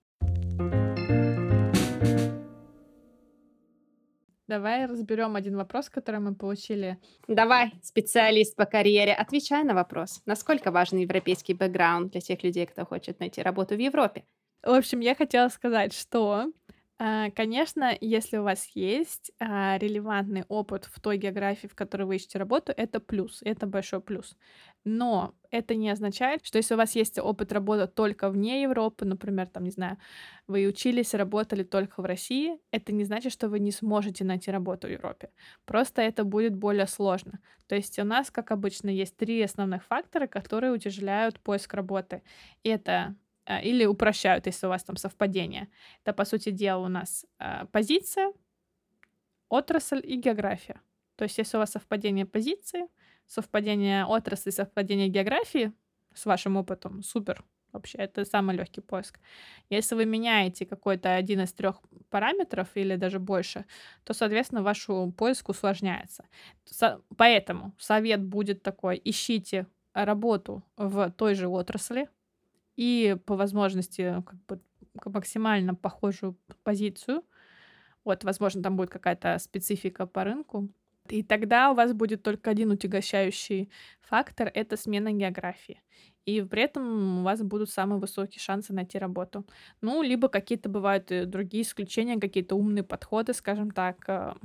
Давай 4.48 4.86
разберем 4.86 5.36
один 5.36 5.56
вопрос, 5.56 5.90
который 5.90 6.20
мы 6.20 6.34
получили. 6.34 6.98
Давай, 7.26 7.72
специалист 7.82 8.56
по 8.56 8.64
карьере, 8.64 9.12
отвечай 9.12 9.62
на 9.62 9.74
вопрос. 9.74 10.22
Насколько 10.24 10.70
важен 10.70 10.96
европейский 10.96 11.52
бэкграунд 11.52 12.12
для 12.12 12.22
тех 12.22 12.42
людей, 12.42 12.64
кто 12.64 12.86
хочет 12.86 13.20
найти 13.20 13.42
работу 13.42 13.74
в 13.74 13.78
Европе? 13.78 14.24
В 14.62 14.70
общем, 14.70 15.00
я 15.00 15.14
хотела 15.14 15.50
сказать, 15.50 15.92
что 15.92 16.46
конечно, 16.98 17.96
если 18.00 18.38
у 18.38 18.42
вас 18.42 18.66
есть 18.74 19.30
а, 19.38 19.78
релевантный 19.78 20.44
опыт 20.48 20.86
в 20.86 21.00
той 21.00 21.16
географии, 21.16 21.68
в 21.68 21.76
которой 21.76 22.02
вы 22.04 22.16
ищете 22.16 22.38
работу, 22.38 22.72
это 22.76 22.98
плюс, 22.98 23.40
это 23.44 23.66
большой 23.66 24.00
плюс. 24.00 24.36
Но 24.84 25.34
это 25.52 25.76
не 25.76 25.90
означает, 25.90 26.44
что 26.44 26.58
если 26.58 26.74
у 26.74 26.76
вас 26.76 26.96
есть 26.96 27.18
опыт 27.18 27.52
работы 27.52 27.86
только 27.86 28.30
вне 28.30 28.62
Европы, 28.62 29.04
например, 29.04 29.46
там, 29.46 29.62
не 29.62 29.70
знаю, 29.70 29.96
вы 30.48 30.66
учились, 30.66 31.14
работали 31.14 31.62
только 31.62 32.02
в 32.02 32.04
России, 32.04 32.58
это 32.72 32.92
не 32.92 33.04
значит, 33.04 33.32
что 33.32 33.48
вы 33.48 33.60
не 33.60 33.70
сможете 33.70 34.24
найти 34.24 34.50
работу 34.50 34.88
в 34.88 34.90
Европе. 34.90 35.30
Просто 35.66 36.02
это 36.02 36.24
будет 36.24 36.56
более 36.56 36.88
сложно. 36.88 37.38
То 37.68 37.76
есть 37.76 37.98
у 38.00 38.04
нас, 38.04 38.30
как 38.32 38.50
обычно, 38.50 38.88
есть 38.90 39.16
три 39.16 39.40
основных 39.42 39.84
фактора, 39.84 40.26
которые 40.26 40.72
утяжеляют 40.72 41.38
поиск 41.40 41.74
работы. 41.74 42.22
Это 42.64 43.14
или 43.48 43.86
упрощают, 43.86 44.46
если 44.46 44.66
у 44.66 44.68
вас 44.68 44.84
там 44.84 44.96
совпадение. 44.96 45.68
Это, 46.04 46.12
по 46.12 46.24
сути 46.24 46.50
дела, 46.50 46.84
у 46.84 46.88
нас 46.88 47.26
а, 47.38 47.66
позиция, 47.66 48.32
отрасль 49.48 50.02
и 50.04 50.16
география. 50.16 50.80
То 51.16 51.24
есть, 51.24 51.38
если 51.38 51.56
у 51.56 51.60
вас 51.60 51.70
совпадение 51.70 52.26
позиции, 52.26 52.86
совпадение 53.26 54.04
отрасли, 54.04 54.50
совпадение 54.50 55.08
географии 55.08 55.72
с 56.14 56.26
вашим 56.26 56.56
опытом, 56.56 57.02
супер. 57.02 57.44
Вообще, 57.72 57.98
это 57.98 58.24
самый 58.24 58.56
легкий 58.56 58.80
поиск. 58.80 59.20
Если 59.68 59.94
вы 59.94 60.06
меняете 60.06 60.64
какой-то 60.64 61.14
один 61.14 61.40
из 61.40 61.52
трех 61.52 61.80
параметров 62.08 62.68
или 62.74 62.96
даже 62.96 63.18
больше, 63.18 63.66
то, 64.04 64.14
соответственно, 64.14 64.62
ваш 64.62 64.86
поиск 65.16 65.50
усложняется. 65.50 66.24
Поэтому 67.16 67.74
совет 67.78 68.22
будет 68.22 68.62
такой: 68.62 69.00
ищите 69.04 69.66
работу 69.92 70.64
в 70.76 71.10
той 71.10 71.34
же 71.34 71.48
отрасли, 71.48 72.08
и 72.78 73.16
по 73.26 73.36
возможности 73.36 74.22
как 74.24 74.38
бы 74.46 74.60
максимально 75.04 75.74
похожую 75.74 76.36
позицию. 76.62 77.22
Вот, 78.04 78.24
возможно, 78.24 78.62
там 78.62 78.76
будет 78.76 78.90
какая-то 78.90 79.38
специфика 79.38 80.06
по 80.06 80.24
рынку. 80.24 80.68
И 81.08 81.22
тогда 81.22 81.70
у 81.70 81.74
вас 81.74 81.92
будет 81.92 82.22
только 82.22 82.50
один 82.50 82.70
утягощающий 82.70 83.70
фактор— 84.00 84.50
это 84.54 84.76
смена 84.76 85.10
географии. 85.12 85.82
И 86.24 86.42
при 86.42 86.62
этом 86.62 87.20
у 87.20 87.22
вас 87.24 87.42
будут 87.42 87.70
самые 87.70 87.98
высокие 87.98 88.40
шансы 88.40 88.72
найти 88.72 88.98
работу. 88.98 89.44
Ну, 89.80 90.02
либо 90.02 90.28
какие-то 90.28 90.68
бывают 90.68 91.10
другие 91.30 91.62
исключения, 91.62 92.20
какие-то 92.20 92.54
умные 92.54 92.84
подходы, 92.84 93.34
скажем 93.34 93.70
так. 93.70 94.36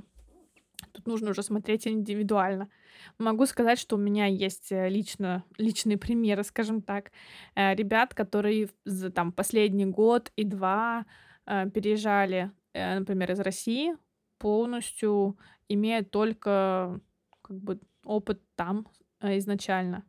Тут 0.92 1.08
нужно 1.08 1.32
уже 1.32 1.44
смотреть 1.44 1.88
индивидуально. 1.88 2.70
Могу 3.18 3.46
сказать, 3.46 3.80
что 3.80 3.96
у 3.96 4.00
меня 4.00 4.26
есть 4.26 4.72
э, 4.72 4.90
лично, 4.90 5.44
личные 5.58 5.98
примеры, 5.98 6.44
скажем 6.44 6.82
так, 6.82 7.12
э, 7.56 7.76
ребят, 7.76 8.14
которые 8.14 8.70
за 8.86 9.12
там, 9.12 9.32
последний 9.32 9.86
год 9.86 10.32
и 10.36 10.44
два 10.44 11.06
э, 11.46 11.70
переезжали, 11.70 12.52
например, 12.74 13.32
из 13.32 13.40
России, 13.40 13.96
полностью 14.40 15.38
имея 15.70 16.04
только 16.04 17.00
как 17.42 17.60
бы 17.60 17.80
опыт 18.04 18.42
там 18.56 18.88
изначально. 19.22 20.04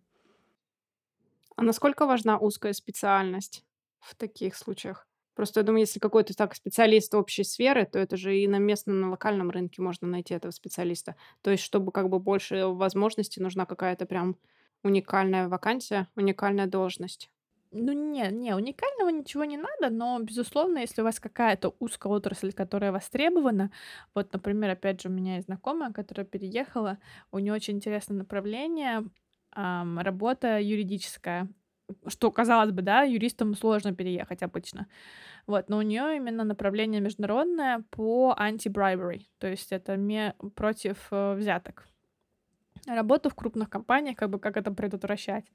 А 1.56 1.62
насколько 1.62 2.06
важна 2.06 2.38
узкая 2.38 2.72
специальность 2.72 3.64
в 4.00 4.14
таких 4.16 4.56
случаях? 4.56 5.06
Просто 5.34 5.60
я 5.60 5.64
думаю, 5.64 5.80
если 5.82 5.98
какой-то 5.98 6.34
так 6.34 6.54
специалист 6.54 7.14
общей 7.14 7.44
сферы, 7.44 7.86
то 7.86 7.98
это 7.98 8.16
же 8.16 8.36
и 8.38 8.46
на 8.48 8.58
местном, 8.58 9.00
на 9.00 9.10
локальном 9.10 9.50
рынке 9.50 9.82
можно 9.82 10.06
найти 10.08 10.34
этого 10.34 10.52
специалиста. 10.52 11.16
То 11.42 11.50
есть, 11.50 11.62
чтобы 11.64 11.92
как 11.92 12.08
бы 12.08 12.18
больше 12.20 12.66
возможностей, 12.66 13.42
нужна 13.42 13.66
какая-то 13.66 14.06
прям 14.06 14.36
уникальная 14.82 15.48
вакансия, 15.48 16.08
уникальная 16.16 16.66
должность. 16.66 17.30
Ну, 17.76 17.92
не, 17.92 18.30
не, 18.30 18.54
уникального 18.54 19.08
ничего 19.08 19.44
не 19.44 19.56
надо, 19.56 19.90
но, 19.90 20.20
безусловно, 20.20 20.78
если 20.78 21.00
у 21.00 21.04
вас 21.04 21.18
какая-то 21.18 21.74
узкая 21.80 22.12
отрасль, 22.12 22.52
которая 22.52 22.92
востребована, 22.92 23.72
вот, 24.14 24.32
например, 24.32 24.70
опять 24.70 25.02
же, 25.02 25.08
у 25.08 25.12
меня 25.12 25.34
есть 25.36 25.46
знакомая, 25.46 25.92
которая 25.92 26.24
переехала, 26.24 26.98
у 27.32 27.40
нее 27.40 27.52
очень 27.52 27.74
интересное 27.76 28.16
направление, 28.18 29.04
работа 29.52 30.60
юридическая, 30.60 31.48
что, 32.06 32.30
казалось 32.30 32.70
бы, 32.70 32.82
да, 32.82 33.02
юристам 33.02 33.54
сложно 33.54 33.94
переехать 33.94 34.42
обычно. 34.42 34.86
Вот, 35.46 35.68
но 35.68 35.78
у 35.78 35.82
нее 35.82 36.16
именно 36.16 36.44
направление 36.44 37.00
международное 37.00 37.84
по 37.90 38.34
anti-bribery, 38.38 39.22
то 39.38 39.46
есть 39.46 39.72
это 39.72 39.96
ме 39.96 40.34
против 40.54 41.08
э, 41.10 41.34
взяток. 41.34 41.86
Работа 42.86 43.30
в 43.30 43.34
крупных 43.34 43.70
компаниях, 43.70 44.16
как 44.16 44.30
бы 44.30 44.38
как 44.38 44.56
это 44.56 44.70
предотвращать. 44.70 45.46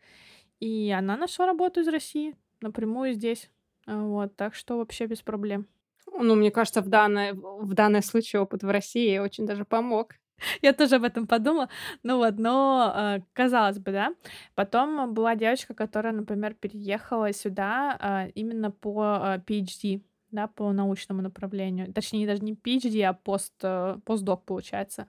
И 0.60 0.92
она 0.92 1.18
нашла 1.18 1.46
работу 1.46 1.82
из 1.82 1.88
России 1.88 2.36
напрямую 2.62 3.14
здесь. 3.14 3.50
Вот, 3.86 4.36
так 4.36 4.56
что 4.56 4.78
вообще 4.78 5.06
без 5.06 5.22
проблем. 5.22 5.68
Ну, 6.12 6.36
мне 6.36 6.52
кажется, 6.52 6.82
в 6.82 6.90
данной, 6.90 7.34
в 7.34 7.74
данном 7.74 8.02
случае 8.02 8.42
опыт 8.42 8.64
в 8.64 8.70
России 8.70 9.18
очень 9.18 9.46
даже 9.46 9.66
помог. 9.66 10.16
Я 10.62 10.74
тоже 10.74 10.96
об 10.96 11.04
этом 11.04 11.28
подумала. 11.28 11.70
Ну 12.04 12.18
вот, 12.18 12.38
но 12.38 12.94
э, 12.96 13.20
казалось 13.34 13.80
бы, 13.80 13.92
да. 13.92 14.14
Потом 14.56 15.14
была 15.14 15.36
девочка, 15.36 15.74
которая, 15.74 16.14
например, 16.14 16.54
переехала 16.54 17.34
сюда 17.34 17.98
э, 18.00 18.32
именно 18.36 18.72
по 18.72 19.20
э, 19.22 19.40
PhD, 19.46 20.02
да, 20.32 20.48
по 20.48 20.72
научному 20.72 21.22
направлению. 21.22 21.94
Точнее, 21.94 22.28
даже 22.28 22.44
не 22.44 22.54
PhD, 22.54 23.04
а 23.04 23.14
пост, 23.14 23.54
э, 23.64 23.98
постдок, 24.06 24.46
получается. 24.46 25.08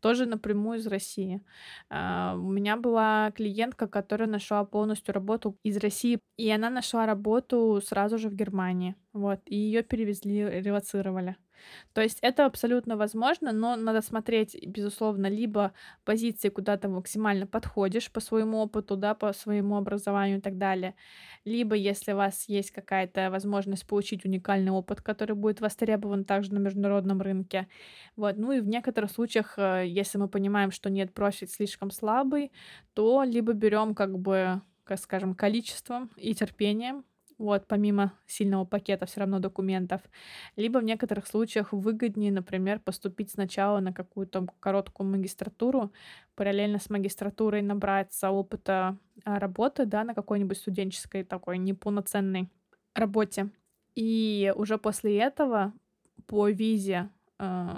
Тоже 0.00 0.26
напрямую 0.26 0.78
из 0.78 0.86
России. 0.86 1.42
Э, 1.90 2.34
у 2.36 2.50
меня 2.50 2.76
была 2.76 3.30
клиентка, 3.32 3.86
которая 3.86 4.28
нашла 4.28 4.64
полностью 4.64 5.14
работу 5.14 5.56
из 5.62 5.76
России, 5.76 6.18
и 6.36 6.50
она 6.50 6.70
нашла 6.70 7.06
работу 7.06 7.80
сразу 7.84 8.18
же 8.18 8.28
в 8.28 8.34
Германии. 8.34 8.94
Вот, 9.12 9.40
и 9.46 9.56
ее 9.56 9.82
перевезли, 9.82 10.44
релацировали. 10.60 11.36
То 11.92 12.02
есть 12.02 12.18
это 12.22 12.46
абсолютно 12.46 12.96
возможно, 12.96 13.52
но 13.52 13.76
надо 13.76 14.02
смотреть, 14.02 14.56
безусловно, 14.66 15.26
либо 15.26 15.72
позиции, 16.04 16.48
куда 16.48 16.76
ты 16.76 16.88
максимально 16.88 17.46
подходишь 17.46 18.10
по 18.10 18.20
своему 18.20 18.58
опыту, 18.58 18.96
да, 18.96 19.14
по 19.14 19.32
своему 19.32 19.76
образованию 19.76 20.38
и 20.38 20.40
так 20.40 20.58
далее, 20.58 20.94
либо 21.44 21.74
если 21.74 22.12
у 22.12 22.16
вас 22.16 22.48
есть 22.48 22.70
какая-то 22.70 23.30
возможность 23.30 23.86
получить 23.86 24.24
уникальный 24.24 24.72
опыт, 24.72 25.00
который 25.02 25.36
будет 25.36 25.60
востребован 25.60 26.24
также 26.24 26.52
на 26.54 26.58
международном 26.58 27.20
рынке. 27.20 27.68
Вот. 28.16 28.36
Ну 28.36 28.52
и 28.52 28.60
в 28.60 28.68
некоторых 28.68 29.10
случаях, 29.10 29.54
э, 29.58 29.84
если 29.86 30.18
мы 30.18 30.28
понимаем, 30.28 30.70
что 30.70 30.90
нет, 30.90 31.12
профиль 31.14 31.48
слишком 31.48 31.90
слабый, 31.90 32.52
то 32.94 33.22
либо 33.24 33.52
берем 33.52 33.94
как 33.94 34.18
бы, 34.18 34.60
скажем, 34.96 35.34
количеством 35.34 36.10
и 36.16 36.34
терпением, 36.34 37.04
вот, 37.42 37.66
помимо 37.66 38.12
сильного 38.26 38.64
пакета 38.64 39.04
все 39.06 39.20
равно 39.20 39.40
документов. 39.40 40.00
Либо 40.54 40.78
в 40.78 40.84
некоторых 40.84 41.26
случаях 41.26 41.72
выгоднее, 41.72 42.30
например, 42.30 42.78
поступить 42.78 43.32
сначала 43.32 43.80
на 43.80 43.92
какую-то 43.92 44.46
короткую 44.60 45.10
магистратуру, 45.10 45.92
параллельно 46.36 46.78
с 46.78 46.88
магистратурой 46.88 47.62
набраться 47.62 48.30
опыта 48.30 48.96
а, 49.24 49.40
работы, 49.40 49.86
да, 49.86 50.04
на 50.04 50.14
какой-нибудь 50.14 50.56
студенческой 50.56 51.24
такой 51.24 51.58
неполноценной 51.58 52.48
работе. 52.94 53.50
И 53.96 54.52
уже 54.54 54.78
после 54.78 55.18
этого 55.18 55.72
по 56.26 56.48
визе 56.48 57.10
э, 57.40 57.68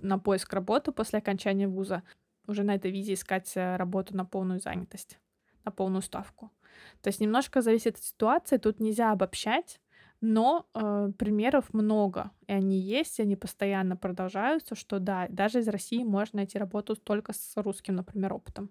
на 0.00 0.18
поиск 0.18 0.52
работы 0.52 0.92
после 0.92 1.18
окончания 1.18 1.66
вуза 1.66 2.04
уже 2.46 2.62
на 2.62 2.76
этой 2.76 2.92
визе 2.92 3.14
искать 3.14 3.52
э, 3.56 3.76
работу 3.76 4.16
на 4.16 4.24
полную 4.24 4.60
занятость, 4.60 5.18
на 5.64 5.72
полную 5.72 6.02
ставку. 6.02 6.52
То 7.00 7.08
есть 7.08 7.20
немножко 7.20 7.62
зависит 7.62 7.96
от 7.96 8.02
ситуации, 8.02 8.56
тут 8.56 8.80
нельзя 8.80 9.12
обобщать, 9.12 9.80
но 10.20 10.66
э, 10.74 11.10
примеров 11.18 11.74
много, 11.74 12.30
и 12.46 12.52
они 12.52 12.78
есть, 12.78 13.18
и 13.18 13.22
они 13.22 13.36
постоянно 13.36 13.96
продолжаются, 13.96 14.74
что 14.74 15.00
да, 15.00 15.26
даже 15.28 15.58
из 15.58 15.68
России 15.68 16.04
можно 16.04 16.38
найти 16.38 16.58
работу 16.58 16.94
только 16.94 17.32
с 17.32 17.52
русским, 17.56 17.96
например, 17.96 18.32
опытом. 18.32 18.70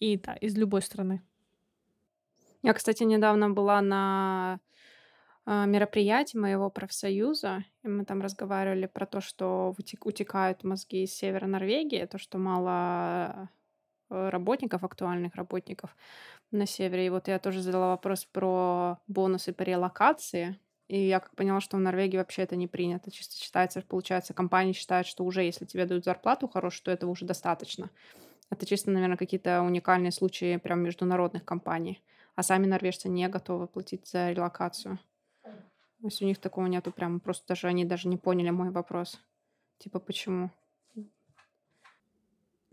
И 0.00 0.16
да, 0.16 0.34
из 0.34 0.56
любой 0.56 0.82
страны. 0.82 1.22
Я, 2.62 2.72
кстати, 2.72 3.02
недавно 3.02 3.50
была 3.50 3.80
на 3.82 4.60
а, 5.44 5.66
мероприятии 5.66 6.36
моего 6.36 6.70
профсоюза, 6.70 7.64
и 7.84 7.88
мы 7.88 8.04
там 8.04 8.20
разговаривали 8.20 8.86
про 8.86 9.06
то, 9.06 9.20
что 9.20 9.74
утекают 10.00 10.64
мозги 10.64 11.04
из 11.04 11.14
севера 11.14 11.46
Норвегии, 11.46 12.04
то, 12.06 12.18
что 12.18 12.38
мало 12.38 12.70
э, 13.28 13.46
работников, 14.08 14.84
актуальных 14.84 15.34
работников 15.34 15.96
на 16.50 16.66
севере. 16.66 17.06
И 17.06 17.10
вот 17.10 17.28
я 17.28 17.38
тоже 17.38 17.60
задала 17.60 17.88
вопрос 17.88 18.24
про 18.24 18.98
бонусы 19.06 19.52
по 19.52 19.62
релокации. 19.62 20.58
И 20.88 20.98
я 21.06 21.18
как 21.20 21.34
поняла, 21.34 21.60
что 21.60 21.76
в 21.76 21.80
Норвегии 21.80 22.16
вообще 22.16 22.42
это 22.42 22.54
не 22.54 22.68
принято. 22.68 23.10
Чисто 23.10 23.36
считается, 23.36 23.82
получается, 23.82 24.34
компании 24.34 24.72
считают, 24.72 25.06
что 25.06 25.24
уже 25.24 25.42
если 25.42 25.64
тебе 25.64 25.84
дают 25.84 26.04
зарплату 26.04 26.48
хорошую, 26.48 26.84
то 26.84 26.90
этого 26.92 27.10
уже 27.10 27.24
достаточно. 27.24 27.90
Это 28.50 28.66
чисто, 28.66 28.92
наверное, 28.92 29.16
какие-то 29.16 29.62
уникальные 29.62 30.12
случаи 30.12 30.56
прям 30.58 30.80
международных 30.82 31.44
компаний. 31.44 32.00
А 32.36 32.42
сами 32.42 32.66
норвежцы 32.66 33.08
не 33.08 33.28
готовы 33.28 33.66
платить 33.66 34.06
за 34.06 34.30
релокацию. 34.30 34.98
То 35.42 36.04
есть 36.04 36.22
у 36.22 36.26
них 36.26 36.38
такого 36.38 36.66
нету 36.66 36.92
прям, 36.92 37.18
просто 37.18 37.48
даже 37.48 37.66
они 37.66 37.84
даже 37.84 38.08
не 38.08 38.16
поняли 38.16 38.50
мой 38.50 38.70
вопрос. 38.70 39.20
Типа, 39.78 39.98
почему? 39.98 40.50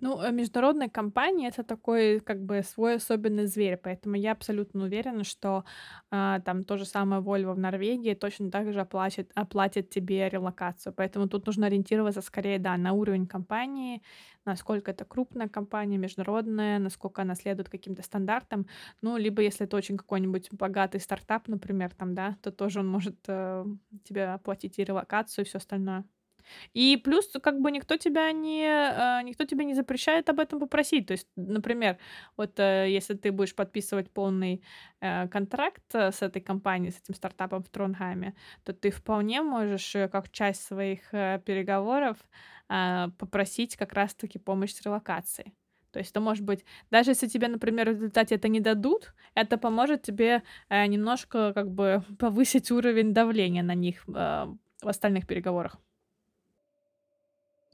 Ну, 0.03 0.21
э, 0.21 0.31
международные 0.33 0.89
компании 0.89 1.47
это 1.47 1.63
такой 1.63 2.19
как 2.19 2.43
бы 2.43 2.61
свой 2.63 2.95
особенный 2.95 3.45
зверь, 3.45 3.77
поэтому 3.77 4.15
я 4.17 4.33
абсолютно 4.33 4.83
уверена, 4.83 5.23
что 5.23 5.63
а, 6.11 6.41
там 6.41 6.65
то 6.65 6.77
же 6.77 6.83
самое 6.85 7.21
Volvo 7.21 7.53
в 7.53 7.57
Норвегии 7.57 8.13
точно 8.13 8.51
так 8.51 8.73
же 8.73 8.81
оплатит, 8.81 9.31
оплатит 9.33 9.89
тебе 9.89 10.27
релокацию. 10.27 10.91
Поэтому 10.93 11.29
тут 11.29 11.45
нужно 11.45 11.67
ориентироваться 11.67 12.21
скорее, 12.21 12.59
да, 12.59 12.75
на 12.75 12.91
уровень 12.91 13.27
компании, 13.27 14.01
насколько 14.43 14.91
это 14.91 15.05
крупная 15.05 15.47
компания, 15.47 15.97
международная, 15.97 16.79
насколько 16.79 17.21
она 17.21 17.35
следует 17.35 17.69
каким-то 17.69 18.03
стандартам. 18.03 18.67
Ну, 19.01 19.15
либо 19.15 19.41
если 19.41 19.65
это 19.65 19.77
очень 19.77 19.95
какой-нибудь 19.97 20.49
богатый 20.51 20.99
стартап, 20.99 21.47
например, 21.47 21.91
там, 21.95 22.13
да, 22.13 22.35
то 22.41 22.51
тоже 22.51 22.81
он 22.81 22.87
может 22.89 23.15
э, 23.27 23.65
тебе 24.03 24.25
оплатить 24.25 24.79
и 24.79 24.83
релокацию, 24.83 25.45
и 25.45 25.47
все 25.47 25.59
остальное. 25.59 26.03
И 26.73 26.97
плюс, 26.97 27.29
как 27.41 27.59
бы 27.59 27.71
никто 27.71 27.97
тебя 27.97 28.31
не, 28.31 28.65
а, 28.67 29.21
никто 29.23 29.45
тебя 29.45 29.63
не 29.63 29.73
запрещает 29.73 30.29
об 30.29 30.39
этом 30.39 30.59
попросить. 30.59 31.07
То 31.07 31.13
есть, 31.13 31.27
например, 31.35 31.97
вот 32.37 32.59
э, 32.59 32.87
если 32.89 33.15
ты 33.15 33.31
будешь 33.31 33.55
подписывать 33.55 34.11
полный 34.11 34.63
э, 35.01 35.27
контракт 35.27 35.83
э, 35.93 36.11
с 36.11 36.21
этой 36.21 36.41
компанией, 36.41 36.91
с 36.91 36.99
этим 36.99 37.15
стартапом 37.15 37.63
в 37.63 37.69
Тронхайме, 37.69 38.35
то 38.63 38.73
ты 38.73 38.91
вполне 38.91 39.41
можешь 39.41 39.95
как 40.11 40.31
часть 40.31 40.63
своих 40.63 41.11
переговоров 41.11 42.17
а, 42.69 43.09
попросить 43.17 43.75
как 43.75 43.93
раз-таки 43.93 44.39
помощь 44.39 44.73
с 44.73 44.81
релокацией. 44.81 45.53
То 45.91 45.99
есть 45.99 46.11
это 46.11 46.21
может 46.21 46.43
быть, 46.43 46.65
даже 46.89 47.11
если 47.11 47.27
тебе, 47.27 47.47
например, 47.47 47.89
в 47.89 47.93
результате 47.93 48.35
это 48.35 48.47
не 48.47 48.59
дадут, 48.59 49.13
это 49.35 49.57
поможет 49.57 50.01
тебе 50.01 50.41
немножко 50.69 51.53
как 51.53 51.69
бы 51.69 52.03
повысить 52.17 52.71
уровень 52.71 53.13
давления 53.13 53.61
на 53.61 53.75
них 53.75 54.03
в 54.07 54.57
остальных 54.81 55.27
переговорах. 55.27 55.77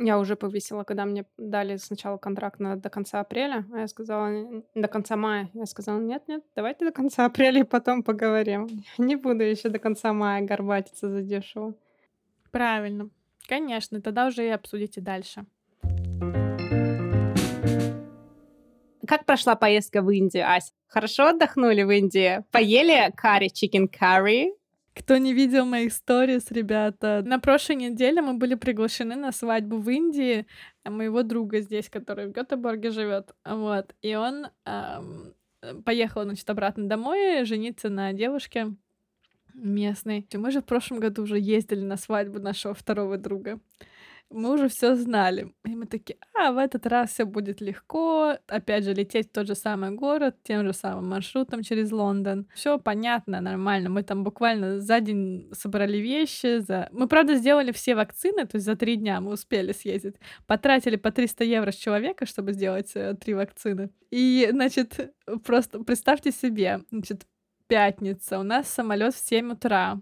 Я 0.01 0.17
уже 0.17 0.38
повесила, 0.38 0.85
когда 0.85 1.03
мне 1.03 1.25
дали 1.38 1.75
сначала 1.75 2.15
контракт 2.15 2.62
на 2.62 2.77
до 2.77 2.89
конца 2.89 3.19
апреля, 3.19 3.65
а 3.73 3.79
я 3.79 3.88
сказала 3.89 4.63
до 4.73 4.88
конца 4.88 5.17
мая. 5.17 5.49
Я 5.53 5.65
сказала: 5.65 5.99
"Нет-нет, 5.99 6.41
давайте 6.55 6.85
до 6.85 6.93
конца 6.93 7.25
апреля 7.25 7.62
и 7.62 7.65
потом 7.65 8.01
поговорим. 8.01 8.69
Не 8.97 9.17
буду 9.17 9.43
еще 9.43 9.67
до 9.67 9.77
конца 9.77 10.13
мая 10.13 10.41
горбатиться 10.41 11.09
за 11.09 11.21
дешево. 11.21 11.73
Правильно. 12.49 13.09
Конечно, 13.47 14.01
тогда 14.01 14.27
уже 14.27 14.45
и 14.45 14.49
обсудите 14.49 15.01
дальше. 15.01 15.45
Как 19.05 19.25
прошла 19.25 19.55
поездка 19.55 20.01
в 20.01 20.09
Индию, 20.12 20.45
Ась? 20.47 20.71
Хорошо 20.88 21.29
отдохнули 21.29 21.83
в 21.83 21.89
Индии? 21.89 22.43
Поели 22.51 23.12
карри, 23.17 23.49
чикен 23.49 23.88
карри? 23.88 24.53
Кто 24.99 25.17
не 25.17 25.33
видел 25.33 25.65
моих 25.65 25.93
сторис, 25.93 26.51
ребята, 26.51 27.23
на 27.25 27.39
прошлой 27.39 27.77
неделе 27.77 28.21
мы 28.21 28.33
были 28.33 28.55
приглашены 28.55 29.15
на 29.15 29.31
свадьбу 29.31 29.77
в 29.77 29.89
Индии 29.89 30.45
моего 30.83 31.23
друга 31.23 31.62
здесь, 31.62 31.89
который 31.89 32.27
в 32.27 32.33
Гетеборге 32.33 32.91
живет. 32.91 33.33
Вот. 33.45 33.95
И 34.01 34.15
он 34.15 34.47
эм, 34.65 35.33
поехал, 35.85 36.23
значит, 36.23 36.49
обратно 36.49 36.89
домой 36.89 37.45
жениться 37.45 37.88
на 37.88 38.12
девушке 38.12 38.75
местной. 39.53 40.27
Мы 40.33 40.51
же 40.51 40.59
в 40.62 40.65
прошлом 40.65 40.99
году 40.99 41.23
уже 41.23 41.39
ездили 41.39 41.81
на 41.81 41.95
свадьбу 41.95 42.39
нашего 42.39 42.73
второго 42.73 43.17
друга 43.17 43.59
мы 44.32 44.54
уже 44.54 44.68
все 44.68 44.96
знали. 44.96 45.54
И 45.65 45.76
мы 45.76 45.86
такие, 45.86 46.18
а, 46.36 46.52
в 46.52 46.58
этот 46.58 46.86
раз 46.86 47.12
все 47.12 47.26
будет 47.26 47.62
легко. 47.62 48.38
Опять 48.48 48.84
же, 48.84 48.94
лететь 48.94 49.30
в 49.30 49.32
тот 49.32 49.48
же 49.48 49.56
самый 49.56 49.92
город, 49.92 50.36
тем 50.44 50.65
же 50.65 50.74
самым 50.74 51.10
маршрутом 51.10 51.63
через 51.63 51.92
Лондон. 51.92 52.48
Все 52.54 52.78
понятно, 52.80 53.42
нормально. 53.42 53.89
Мы 53.89 54.04
там 54.04 54.24
буквально 54.24 54.80
за 54.80 55.00
день 55.00 55.50
собрали 55.54 55.98
вещи. 55.98 56.60
За... 56.60 56.89
Мы, 56.92 57.08
правда, 57.08 57.36
сделали 57.36 57.72
все 57.72 57.96
вакцины, 57.96 58.46
то 58.46 58.56
есть 58.58 58.65
за 58.65 58.76
три 58.76 58.98
дня 58.98 59.20
мы 59.22 59.32
успели 59.32 59.72
съездить. 59.72 60.15
Потратили 60.46 60.96
по 60.96 61.12
300 61.12 61.44
евро 61.44 61.72
с 61.72 61.76
человека, 61.76 62.26
чтобы 62.26 62.54
сделать 62.54 62.92
э, 62.96 63.15
три 63.15 63.34
вакцины. 63.34 63.89
И, 64.12 64.48
значит, 64.52 65.13
просто 65.44 65.80
представьте 65.84 66.32
себе, 66.32 66.82
значит, 66.92 67.26
пятница, 67.69 68.39
у 68.39 68.43
нас 68.43 68.67
самолет 68.67 69.13
в 69.13 69.19
7 69.19 69.53
утра. 69.53 70.01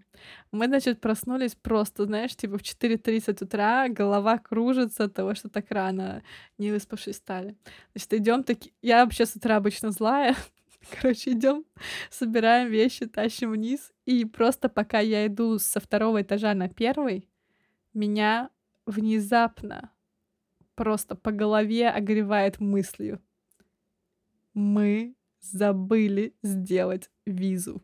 Мы, 0.52 0.68
значит, 0.68 1.02
проснулись 1.02 1.54
просто, 1.54 2.06
знаешь, 2.06 2.36
типа 2.36 2.58
в 2.58 2.62
4.30 2.62 3.44
утра, 3.44 3.90
голова 3.90 4.38
кружится 4.40 5.04
от 5.04 5.14
того, 5.14 5.36
что 5.36 5.50
так 5.50 5.70
рано 5.70 6.24
не 6.58 6.72
выспавшись 6.72 7.18
стали. 7.18 7.58
Значит, 7.94 8.14
идем 8.14 8.44
таки... 8.44 8.74
Я 8.82 9.04
вообще 9.04 9.26
с 9.26 9.36
утра 9.36 9.58
обычно 9.58 9.92
злая. 9.92 10.36
Короче, 11.02 11.34
идем, 11.34 11.66
собираем 12.10 12.70
вещи, 12.70 13.06
тащим 13.06 13.52
вниз. 13.52 13.92
И 14.06 14.24
просто 14.24 14.70
пока 14.70 15.00
я 15.00 15.28
иду 15.28 15.60
со 15.60 15.82
второго 15.82 16.22
этажа 16.22 16.54
на 16.54 16.70
первый, 16.70 17.30
меня 17.94 18.50
внезапно 18.86 19.92
просто 20.76 21.16
по 21.16 21.32
голове 21.32 21.90
огревает 21.90 22.62
мыслью. 22.62 23.22
Мы 24.54 25.18
забыли 25.52 26.36
сделать 26.44 27.10
визу. 27.26 27.82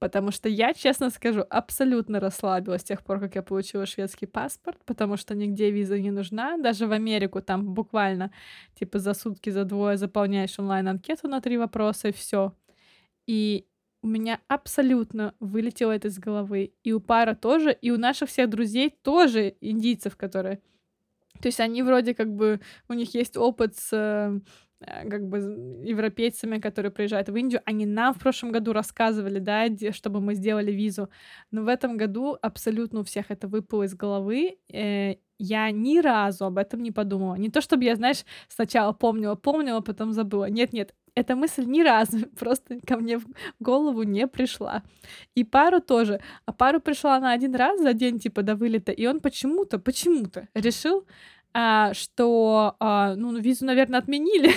Потому 0.00 0.30
что 0.30 0.48
я, 0.48 0.72
честно 0.72 1.10
скажу, 1.10 1.44
абсолютно 1.50 2.20
расслабилась 2.20 2.80
с 2.80 2.84
тех 2.84 3.04
пор, 3.04 3.20
как 3.20 3.34
я 3.34 3.42
получила 3.42 3.84
шведский 3.84 4.24
паспорт, 4.24 4.78
потому 4.86 5.18
что 5.18 5.34
нигде 5.34 5.70
виза 5.70 5.98
не 5.98 6.10
нужна. 6.10 6.56
Даже 6.56 6.86
в 6.86 6.92
Америку 6.92 7.42
там 7.42 7.74
буквально 7.74 8.32
типа 8.74 8.98
за 8.98 9.12
сутки, 9.12 9.50
за 9.50 9.64
двое 9.64 9.98
заполняешь 9.98 10.58
онлайн-анкету 10.58 11.28
на 11.28 11.42
три 11.42 11.58
вопроса 11.58 12.08
и 12.08 12.12
все. 12.12 12.54
И 13.26 13.66
у 14.02 14.06
меня 14.06 14.40
абсолютно 14.48 15.34
вылетело 15.38 15.92
это 15.92 16.08
из 16.08 16.18
головы. 16.18 16.72
И 16.82 16.92
у 16.92 17.00
пара 17.00 17.34
тоже, 17.34 17.70
и 17.70 17.90
у 17.90 17.98
наших 17.98 18.30
всех 18.30 18.48
друзей 18.48 18.90
тоже 19.02 19.54
индийцев, 19.60 20.16
которые... 20.16 20.62
То 21.42 21.48
есть 21.48 21.60
они 21.60 21.82
вроде 21.82 22.14
как 22.14 22.34
бы... 22.34 22.60
У 22.88 22.94
них 22.94 23.14
есть 23.14 23.36
опыт 23.36 23.76
с 23.76 23.90
э, 23.92 24.40
как 24.80 25.28
бы 25.28 25.38
европейцами, 25.84 26.58
которые 26.58 26.90
приезжают 26.90 27.28
в 27.28 27.36
Индию, 27.36 27.60
они 27.64 27.86
нам 27.86 28.14
в 28.14 28.18
прошлом 28.18 28.52
году 28.52 28.72
рассказывали, 28.72 29.38
да, 29.38 29.66
чтобы 29.92 30.20
мы 30.20 30.34
сделали 30.34 30.72
визу. 30.72 31.10
Но 31.50 31.62
в 31.62 31.68
этом 31.68 31.96
году 31.96 32.38
абсолютно 32.40 33.00
у 33.00 33.04
всех 33.04 33.30
это 33.30 33.46
выпало 33.46 33.84
из 33.84 33.94
головы. 33.94 34.56
Э, 34.72 35.14
я 35.38 35.70
ни 35.70 35.98
разу 35.98 36.46
об 36.46 36.58
этом 36.58 36.82
не 36.82 36.92
подумала. 36.92 37.34
Не 37.34 37.50
то, 37.50 37.60
чтобы 37.60 37.84
я, 37.84 37.96
знаешь, 37.96 38.24
сначала 38.48 38.92
помнила, 38.92 39.34
помнила, 39.34 39.80
потом 39.80 40.12
забыла. 40.12 40.50
Нет-нет, 40.50 40.94
эта 41.14 41.36
мысль 41.36 41.64
ни 41.64 41.82
разу 41.82 42.26
просто 42.38 42.78
ко 42.86 42.96
мне 42.96 43.18
в 43.18 43.26
голову 43.58 44.02
не 44.02 44.26
пришла. 44.26 44.82
И 45.34 45.44
пару 45.44 45.80
тоже. 45.80 46.20
А 46.46 46.52
пару 46.52 46.80
пришла 46.80 47.20
на 47.20 47.32
один 47.32 47.54
раз 47.54 47.80
за 47.80 47.92
день, 47.92 48.18
типа, 48.18 48.42
до 48.42 48.54
вылета, 48.54 48.92
и 48.92 49.06
он 49.06 49.20
почему-то, 49.20 49.78
почему-то 49.78 50.48
решил 50.54 51.06
а, 51.52 51.94
что, 51.94 52.76
а, 52.80 53.14
ну, 53.16 53.36
визу, 53.38 53.64
наверное, 53.64 54.00
отменили. 54.00 54.52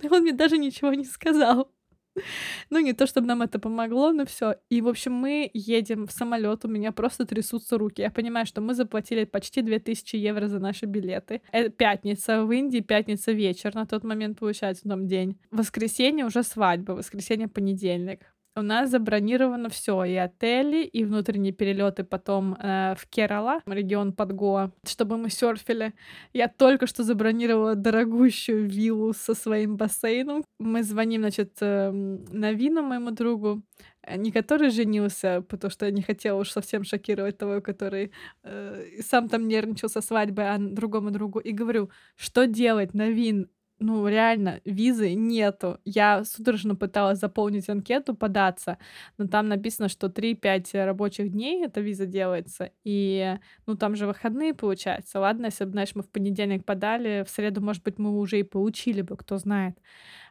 Он 0.10 0.22
мне 0.22 0.32
даже 0.32 0.58
ничего 0.58 0.94
не 0.94 1.04
сказал. 1.04 1.70
Ну, 2.70 2.80
не 2.80 2.92
то, 2.92 3.06
чтобы 3.06 3.26
нам 3.26 3.42
это 3.42 3.58
помогло, 3.58 4.12
но 4.12 4.24
все. 4.24 4.56
И, 4.70 4.80
в 4.80 4.88
общем, 4.88 5.12
мы 5.12 5.50
едем 5.54 6.06
в 6.06 6.12
самолет, 6.12 6.64
у 6.64 6.68
меня 6.68 6.92
просто 6.92 7.24
трясутся 7.24 7.78
руки. 7.78 8.02
Я 8.02 8.10
понимаю, 8.10 8.46
что 8.46 8.60
мы 8.60 8.74
заплатили 8.74 9.24
почти 9.24 9.62
2000 9.62 10.16
евро 10.16 10.48
за 10.48 10.58
наши 10.58 10.86
билеты. 10.86 11.42
Это 11.52 11.70
пятница 11.70 12.44
в 12.44 12.52
Индии, 12.52 12.80
пятница 12.80 13.32
вечер 13.32 13.74
на 13.74 13.86
тот 13.86 14.04
момент, 14.04 14.38
получается, 14.38 14.88
там 14.88 15.06
день. 15.06 15.38
Воскресенье 15.50 16.24
уже 16.24 16.42
свадьба, 16.42 16.92
воскресенье 16.92 17.48
понедельник 17.48 18.20
у 18.58 18.62
нас 18.62 18.90
забронировано 18.90 19.68
все, 19.68 20.04
и 20.04 20.14
отели, 20.14 20.84
и 20.84 21.04
внутренние 21.04 21.52
перелеты 21.52 22.04
потом 22.04 22.54
э, 22.54 22.94
в 22.96 23.06
Керала, 23.08 23.60
регион 23.66 24.12
под 24.12 24.32
Гоа, 24.32 24.70
чтобы 24.86 25.16
мы 25.16 25.30
серфили. 25.30 25.94
Я 26.32 26.48
только 26.48 26.86
что 26.86 27.02
забронировала 27.02 27.74
дорогущую 27.74 28.68
виллу 28.68 29.12
со 29.12 29.34
своим 29.34 29.76
бассейном. 29.76 30.44
Мы 30.58 30.82
звоним, 30.82 31.22
значит, 31.22 31.56
э, 31.60 31.90
Навину, 31.90 32.82
моему 32.82 33.10
другу, 33.10 33.62
э, 34.02 34.16
не 34.16 34.32
который 34.32 34.70
женился, 34.70 35.42
потому 35.48 35.70
что 35.70 35.86
я 35.86 35.92
не 35.92 36.02
хотела 36.02 36.40
уж 36.40 36.50
совсем 36.50 36.84
шокировать 36.84 37.38
того, 37.38 37.60
который 37.60 38.12
э, 38.44 39.02
сам 39.02 39.28
там 39.28 39.48
нервничал 39.48 39.88
со 39.88 40.00
свадьбой, 40.00 40.48
а 40.50 40.58
другому 40.58 41.10
другу, 41.10 41.38
и 41.38 41.52
говорю, 41.52 41.90
что 42.16 42.46
делать, 42.46 42.94
Навин, 42.94 43.48
ну, 43.80 44.06
реально, 44.08 44.60
визы 44.64 45.14
нету. 45.14 45.78
Я 45.84 46.24
судорожно 46.24 46.74
пыталась 46.76 47.18
заполнить 47.20 47.68
анкету, 47.68 48.14
податься, 48.14 48.78
но 49.18 49.26
там 49.28 49.48
написано, 49.48 49.88
что 49.88 50.08
3-5 50.08 50.84
рабочих 50.84 51.30
дней 51.32 51.64
эта 51.64 51.80
виза 51.80 52.06
делается, 52.06 52.70
и, 52.84 53.36
ну, 53.66 53.76
там 53.76 53.96
же 53.96 54.06
выходные, 54.06 54.54
получается. 54.54 55.20
Ладно, 55.20 55.46
если 55.46 55.64
бы, 55.64 55.70
знаешь, 55.72 55.94
мы 55.94 56.02
в 56.02 56.10
понедельник 56.10 56.64
подали, 56.64 57.24
в 57.26 57.30
среду, 57.30 57.60
может 57.60 57.82
быть, 57.84 57.98
мы 57.98 58.18
уже 58.18 58.40
и 58.40 58.42
получили 58.42 59.02
бы, 59.02 59.16
кто 59.16 59.38
знает. 59.38 59.78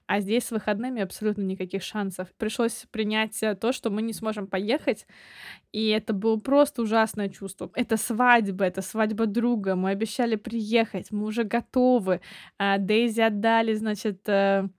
А 0.08 0.22
здесь 0.22 0.46
с 0.46 0.52
выходными 0.52 1.02
абсолютно 1.02 1.42
никаких 1.42 1.84
шансов. 1.84 2.30
Пришлось 2.38 2.86
принять 2.92 3.44
э, 3.44 3.56
то, 3.56 3.74
что 3.74 3.90
мы 3.90 4.02
не 4.02 4.14
сможем 4.14 4.48
поехать, 4.48 5.06
и 5.74 5.90
это 5.90 6.14
было 6.14 6.38
просто 6.38 6.82
ужасное 6.82 7.28
чувство. 7.30 7.70
Это 7.76 7.98
свадьба, 7.98 8.66
это 8.66 8.82
свадьба 8.82 9.26
друга, 9.26 9.76
мы 9.76 9.90
обещали 9.90 10.38
приехать, 10.38 11.12
мы 11.12 11.26
уже 11.26 11.44
готовы. 11.44 12.22
А 12.58 12.78
Дейзи 12.78 13.20
отдали, 13.20 13.74
значит, 13.74 14.22
э, 14.30 14.70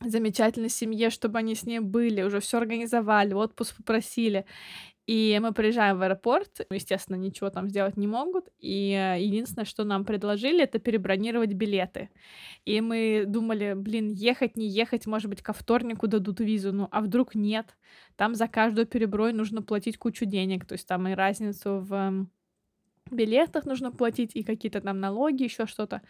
замечательной 0.00 0.70
семье, 0.70 1.10
чтобы 1.10 1.38
они 1.38 1.54
с 1.54 1.64
ней 1.64 1.80
были, 1.80 2.22
уже 2.22 2.40
все 2.40 2.58
организовали, 2.58 3.34
отпуск 3.34 3.76
попросили. 3.76 4.44
И 5.06 5.38
мы 5.42 5.52
приезжаем 5.52 5.98
в 5.98 6.02
аэропорт, 6.02 6.60
естественно, 6.70 7.16
ничего 7.16 7.50
там 7.50 7.68
сделать 7.68 7.96
не 7.96 8.06
могут, 8.06 8.48
и 8.58 8.92
э, 8.92 9.20
единственное, 9.20 9.64
что 9.64 9.84
нам 9.84 10.04
предложили, 10.04 10.62
это 10.62 10.78
перебронировать 10.78 11.52
билеты. 11.52 12.10
И 12.64 12.80
мы 12.80 13.24
думали, 13.26 13.74
блин, 13.74 14.08
ехать, 14.10 14.56
не 14.56 14.68
ехать, 14.68 15.06
может 15.06 15.28
быть, 15.28 15.42
ко 15.42 15.52
вторнику 15.52 16.06
дадут 16.06 16.40
визу, 16.40 16.72
ну, 16.72 16.88
а 16.90 17.00
вдруг 17.00 17.34
нет? 17.34 17.76
Там 18.16 18.34
за 18.34 18.46
каждую 18.46 18.86
переброй 18.86 19.32
нужно 19.32 19.62
платить 19.62 19.98
кучу 19.98 20.26
денег, 20.26 20.64
то 20.66 20.74
есть 20.74 20.86
там 20.86 21.08
и 21.08 21.14
разницу 21.14 21.80
в 21.80 22.26
билетах 23.12 23.66
нужно 23.66 23.90
платить 23.92 24.32
и 24.34 24.42
какие-то 24.42 24.80
там 24.80 25.00
налоги, 25.00 25.44
еще 25.44 25.66
что-то. 25.66 26.02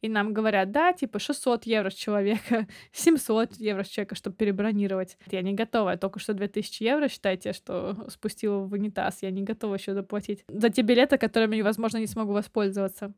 И 0.00 0.08
нам 0.08 0.32
говорят, 0.32 0.70
да, 0.70 0.92
типа 0.92 1.18
600 1.18 1.64
евро 1.64 1.90
с 1.90 1.94
человека, 1.94 2.66
700 2.92 3.56
евро 3.56 3.84
с 3.84 3.88
человека, 3.88 4.14
чтобы 4.14 4.36
перебронировать. 4.36 5.16
Я 5.30 5.42
не 5.42 5.54
готова, 5.54 5.90
я 5.90 5.96
только 5.96 6.18
что 6.20 6.34
2000 6.34 6.82
евро, 6.82 7.08
считайте, 7.08 7.52
что 7.52 7.96
спустила 8.08 8.58
в 8.58 8.72
унитаз, 8.72 9.22
я 9.22 9.30
не 9.30 9.42
готова 9.42 9.74
еще 9.74 9.94
заплатить 9.94 10.44
за 10.48 10.70
те 10.70 10.82
билеты, 10.82 11.18
которыми, 11.18 11.60
возможно, 11.60 11.98
не 11.98 12.06
смогу 12.06 12.32
воспользоваться. 12.32 13.12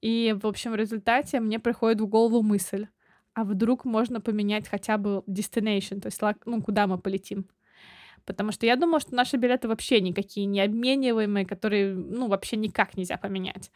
И, 0.00 0.34
в 0.40 0.46
общем, 0.46 0.72
в 0.72 0.76
результате 0.76 1.40
мне 1.40 1.58
приходит 1.58 2.00
в 2.00 2.06
голову 2.06 2.42
мысль, 2.42 2.86
а 3.34 3.44
вдруг 3.44 3.84
можно 3.84 4.20
поменять 4.20 4.68
хотя 4.68 4.96
бы 4.96 5.22
destination, 5.26 6.00
то 6.00 6.06
есть, 6.06 6.20
ну, 6.46 6.62
куда 6.62 6.86
мы 6.86 6.98
полетим. 6.98 7.46
Потому 8.26 8.52
что 8.52 8.66
я 8.66 8.76
думала, 8.76 9.00
что 9.00 9.14
наши 9.14 9.36
билеты 9.36 9.68
вообще 9.68 10.00
никакие 10.00 10.46
не 10.46 10.60
обмениваемые, 10.60 11.46
которые, 11.46 11.94
ну, 11.94 12.26
вообще 12.26 12.56
никак 12.56 12.96
нельзя 12.96 13.16
поменять. 13.16 13.70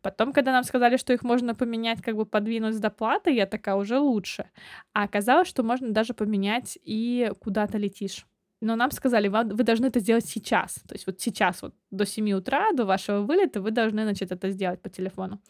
Потом, 0.00 0.32
когда 0.32 0.52
нам 0.52 0.64
сказали, 0.64 0.96
что 0.96 1.12
их 1.12 1.22
можно 1.22 1.54
поменять, 1.54 2.00
как 2.00 2.16
бы 2.16 2.24
подвинуть 2.24 2.74
с 2.74 2.78
доплаты, 2.78 3.32
я 3.32 3.46
такая, 3.46 3.74
уже 3.74 3.98
лучше. 3.98 4.48
А 4.92 5.02
оказалось, 5.02 5.48
что 5.48 5.62
можно 5.64 5.90
даже 5.90 6.14
поменять 6.14 6.78
и 6.84 7.30
куда 7.40 7.66
то 7.66 7.78
летишь. 7.78 8.26
Но 8.62 8.76
нам 8.76 8.90
сказали, 8.90 9.28
вы 9.28 9.64
должны 9.64 9.86
это 9.86 10.00
сделать 10.00 10.24
сейчас. 10.24 10.76
То 10.88 10.94
есть 10.94 11.06
вот 11.06 11.20
сейчас, 11.20 11.60
вот 11.60 11.74
до 11.90 12.06
7 12.06 12.32
утра, 12.32 12.72
до 12.72 12.86
вашего 12.86 13.20
вылета, 13.20 13.60
вы 13.60 13.70
должны, 13.70 14.04
значит, 14.04 14.32
это 14.32 14.50
сделать 14.50 14.80
по 14.80 14.88
телефону. 14.88 15.42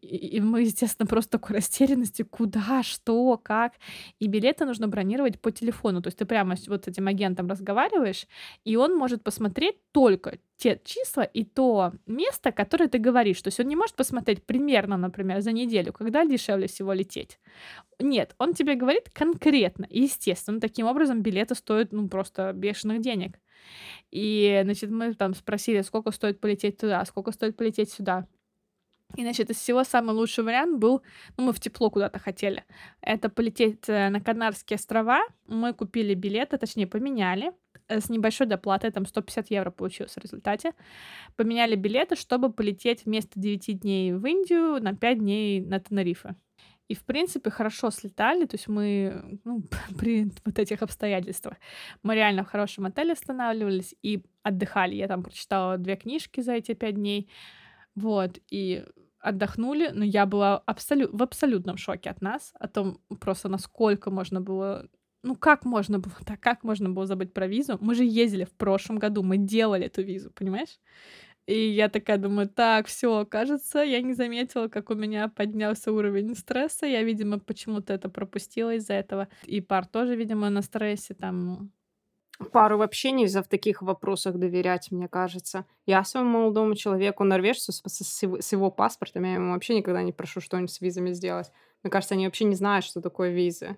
И 0.00 0.40
мы, 0.40 0.62
естественно, 0.62 1.06
просто 1.06 1.38
такой 1.38 1.56
растерянности, 1.56 2.22
куда, 2.22 2.82
что, 2.82 3.38
как. 3.38 3.74
И 4.18 4.26
билеты 4.26 4.64
нужно 4.64 4.88
бронировать 4.88 5.40
по 5.40 5.50
телефону. 5.50 6.02
То 6.02 6.08
есть 6.08 6.18
ты 6.18 6.24
прямо 6.24 6.56
вот 6.66 6.84
с 6.84 6.88
этим 6.88 7.06
агентом 7.06 7.48
разговариваешь, 7.48 8.26
и 8.64 8.76
он 8.76 8.96
может 8.96 9.22
посмотреть 9.22 9.76
только 9.92 10.38
те 10.56 10.80
числа 10.84 11.22
и 11.22 11.44
то 11.44 11.92
место, 12.06 12.52
которое 12.52 12.88
ты 12.88 12.98
говоришь. 12.98 13.40
То 13.42 13.48
есть 13.48 13.60
он 13.60 13.66
не 13.66 13.76
может 13.76 13.96
посмотреть 13.96 14.44
примерно, 14.44 14.96
например, 14.96 15.40
за 15.40 15.52
неделю, 15.52 15.92
когда 15.92 16.24
дешевле 16.24 16.66
всего 16.66 16.92
лететь. 16.92 17.38
Нет, 18.00 18.34
он 18.38 18.54
тебе 18.54 18.74
говорит 18.74 19.10
конкретно. 19.10 19.84
И, 19.84 20.02
естественно, 20.02 20.60
таким 20.60 20.86
образом 20.86 21.22
билеты 21.22 21.54
стоят, 21.54 21.92
ну, 21.92 22.08
просто 22.08 22.52
бешеных 22.52 23.00
денег. 23.00 23.38
И, 24.10 24.60
значит, 24.64 24.90
мы 24.90 25.14
там 25.14 25.34
спросили, 25.34 25.82
сколько 25.82 26.10
стоит 26.10 26.40
полететь 26.40 26.78
туда, 26.78 27.04
сколько 27.04 27.32
стоит 27.32 27.56
полететь 27.56 27.90
сюда. 27.90 28.26
И, 29.16 29.22
значит, 29.22 29.50
из 29.50 29.56
всего 29.56 29.84
самый 29.84 30.14
лучший 30.14 30.44
вариант 30.44 30.78
был, 30.78 31.02
ну, 31.36 31.44
мы 31.44 31.52
в 31.52 31.60
тепло 31.60 31.90
куда-то 31.90 32.18
хотели, 32.18 32.64
это 33.00 33.28
полететь 33.28 33.88
э, 33.88 34.08
на 34.08 34.20
Канарские 34.20 34.76
острова. 34.76 35.20
Мы 35.46 35.72
купили 35.72 36.14
билеты, 36.14 36.58
точнее, 36.58 36.86
поменяли 36.86 37.52
э, 37.88 38.00
с 38.00 38.08
небольшой 38.08 38.46
доплатой, 38.46 38.90
там 38.90 39.06
150 39.06 39.50
евро 39.50 39.70
получилось 39.70 40.14
в 40.14 40.18
результате. 40.18 40.72
Поменяли 41.36 41.76
билеты, 41.76 42.16
чтобы 42.16 42.52
полететь 42.52 43.04
вместо 43.04 43.38
9 43.38 43.80
дней 43.80 44.12
в 44.12 44.26
Индию 44.26 44.82
на 44.82 44.94
5 44.94 45.18
дней 45.18 45.60
на 45.60 45.80
Тенерифе. 45.80 46.34
И, 46.88 46.94
в 46.94 47.04
принципе, 47.04 47.50
хорошо 47.50 47.90
слетали, 47.90 48.44
то 48.44 48.56
есть 48.56 48.68
мы, 48.68 49.40
ну, 49.44 49.62
при 49.98 50.30
вот 50.44 50.58
этих 50.58 50.82
обстоятельствах, 50.82 51.56
мы 52.02 52.14
реально 52.14 52.44
в 52.44 52.48
хорошем 52.48 52.86
отеле 52.86 53.12
останавливались 53.12 53.94
и 54.02 54.22
отдыхали. 54.42 54.94
Я 54.94 55.08
там 55.08 55.22
прочитала 55.22 55.78
две 55.78 55.96
книжки 55.96 56.40
за 56.40 56.52
эти 56.52 56.74
пять 56.74 56.96
дней, 56.96 57.30
вот, 57.94 58.38
и 58.50 58.84
отдохнули, 59.24 59.90
но 59.94 60.04
я 60.04 60.26
была 60.26 60.58
абсолют, 60.58 61.10
в 61.12 61.22
абсолютном 61.22 61.76
шоке 61.76 62.10
от 62.10 62.22
нас, 62.22 62.52
о 62.60 62.68
том 62.68 63.00
просто, 63.20 63.48
насколько 63.48 64.10
можно 64.10 64.40
было 64.40 64.88
ну 65.24 65.36
как 65.36 65.64
можно 65.64 65.98
было 65.98 66.14
так, 66.26 66.40
как 66.40 66.64
можно 66.64 66.90
было 66.90 67.06
забыть 67.06 67.32
про 67.32 67.46
визу? 67.46 67.78
Мы 67.80 67.94
же 67.94 68.04
ездили 68.04 68.44
в 68.44 68.52
прошлом 68.52 68.98
году, 68.98 69.22
мы 69.22 69.38
делали 69.38 69.86
эту 69.86 70.02
визу, 70.02 70.30
понимаешь? 70.30 70.78
И 71.46 71.68
я 71.70 71.88
такая 71.88 72.16
думаю, 72.18 72.48
так, 72.48 72.86
все, 72.86 73.26
кажется, 73.26 73.80
я 73.80 74.00
не 74.00 74.14
заметила, 74.14 74.68
как 74.68 74.90
у 74.90 74.94
меня 74.94 75.28
поднялся 75.28 75.92
уровень 75.92 76.34
стресса. 76.34 76.86
Я, 76.86 77.02
видимо, 77.02 77.38
почему-то 77.38 77.92
это 77.92 78.08
пропустила 78.08 78.74
из-за 78.74 78.94
этого. 78.94 79.28
И 79.44 79.60
пар 79.60 79.86
тоже, 79.86 80.16
видимо, 80.16 80.48
на 80.50 80.62
стрессе 80.62 81.14
там 81.14 81.70
Пару 82.52 82.78
вообще 82.78 83.12
нельзя 83.12 83.42
в 83.42 83.48
таких 83.48 83.80
вопросах 83.82 84.36
доверять, 84.36 84.90
мне 84.90 85.08
кажется. 85.08 85.66
Я 85.86 86.04
своему 86.04 86.30
молодому 86.30 86.74
человеку, 86.74 87.24
норвежцу, 87.24 87.72
с, 87.72 87.82
с 87.84 88.22
с 88.22 88.52
его 88.52 88.70
паспортом, 88.70 89.24
я 89.24 89.34
ему 89.34 89.52
вообще 89.52 89.76
никогда 89.76 90.02
не 90.02 90.12
прошу 90.12 90.40
что-нибудь 90.40 90.72
с 90.72 90.80
визами 90.80 91.12
сделать. 91.12 91.52
Мне 91.82 91.90
кажется, 91.90 92.14
они 92.14 92.26
вообще 92.26 92.44
не 92.44 92.56
знают, 92.56 92.84
что 92.84 93.00
такое 93.00 93.30
визы. 93.30 93.76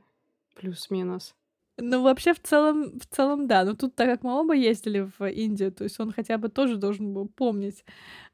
Плюс-минус. 0.54 1.34
Ну, 1.78 2.02
вообще, 2.02 2.32
в 2.32 2.40
целом, 2.40 2.98
в 2.98 3.06
целом, 3.06 3.46
да. 3.46 3.64
Но 3.64 3.74
тут, 3.74 3.94
так 3.94 4.08
как 4.08 4.22
мы 4.22 4.32
оба 4.40 4.54
ездили 4.54 5.10
в 5.18 5.24
Индию, 5.30 5.70
то 5.72 5.84
есть 5.84 6.00
он 6.00 6.10
хотя 6.10 6.38
бы 6.38 6.48
тоже 6.48 6.76
должен 6.76 7.12
был 7.12 7.28
помнить. 7.28 7.84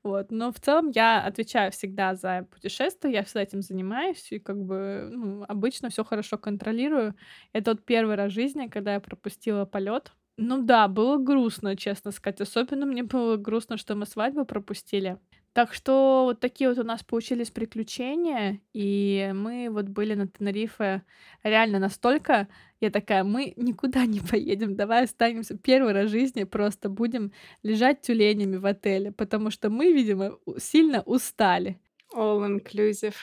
Вот. 0.04 0.30
Но 0.30 0.52
в 0.52 0.60
целом 0.60 0.90
я 0.94 1.20
отвечаю 1.24 1.72
всегда 1.72 2.14
за 2.14 2.46
путешествия, 2.52 3.10
я 3.12 3.24
всегда 3.24 3.42
этим 3.42 3.62
занимаюсь, 3.62 4.30
и 4.30 4.38
как 4.38 4.58
бы 4.62 5.08
ну, 5.12 5.44
обычно 5.48 5.88
все 5.90 6.04
хорошо 6.04 6.38
контролирую. 6.38 7.14
Это 7.52 7.72
вот 7.72 7.84
первый 7.84 8.14
раз 8.14 8.30
в 8.30 8.34
жизни, 8.34 8.68
когда 8.68 8.94
я 8.94 9.00
пропустила 9.00 9.64
полет. 9.64 10.12
Ну 10.38 10.62
да, 10.62 10.88
было 10.88 11.18
грустно, 11.18 11.76
честно 11.76 12.10
сказать. 12.10 12.40
Особенно 12.40 12.86
мне 12.86 13.02
было 13.02 13.36
грустно, 13.36 13.76
что 13.76 13.94
мы 13.94 14.06
свадьбу 14.06 14.44
пропустили. 14.44 15.18
Так 15.52 15.74
что 15.74 16.22
вот 16.24 16.40
такие 16.40 16.70
вот 16.70 16.78
у 16.78 16.82
нас 16.84 17.02
получились 17.04 17.50
приключения, 17.50 18.60
и 18.72 19.32
мы 19.34 19.68
вот 19.70 19.86
были 19.86 20.14
на 20.14 20.26
Тенерифе 20.26 21.02
реально 21.42 21.78
настолько, 21.78 22.48
я 22.80 22.90
такая, 22.90 23.22
мы 23.22 23.52
никуда 23.56 24.06
не 24.06 24.20
поедем, 24.20 24.76
давай 24.76 25.04
останемся 25.04 25.58
первый 25.58 25.92
раз 25.92 26.06
в 26.06 26.10
жизни, 26.12 26.44
просто 26.44 26.88
будем 26.88 27.32
лежать 27.62 28.00
тюленями 28.00 28.56
в 28.56 28.64
отеле, 28.64 29.12
потому 29.12 29.50
что 29.50 29.68
мы, 29.68 29.92
видимо, 29.92 30.38
сильно 30.58 31.02
устали. 31.02 31.78
All 32.14 32.40
inclusive. 32.48 33.14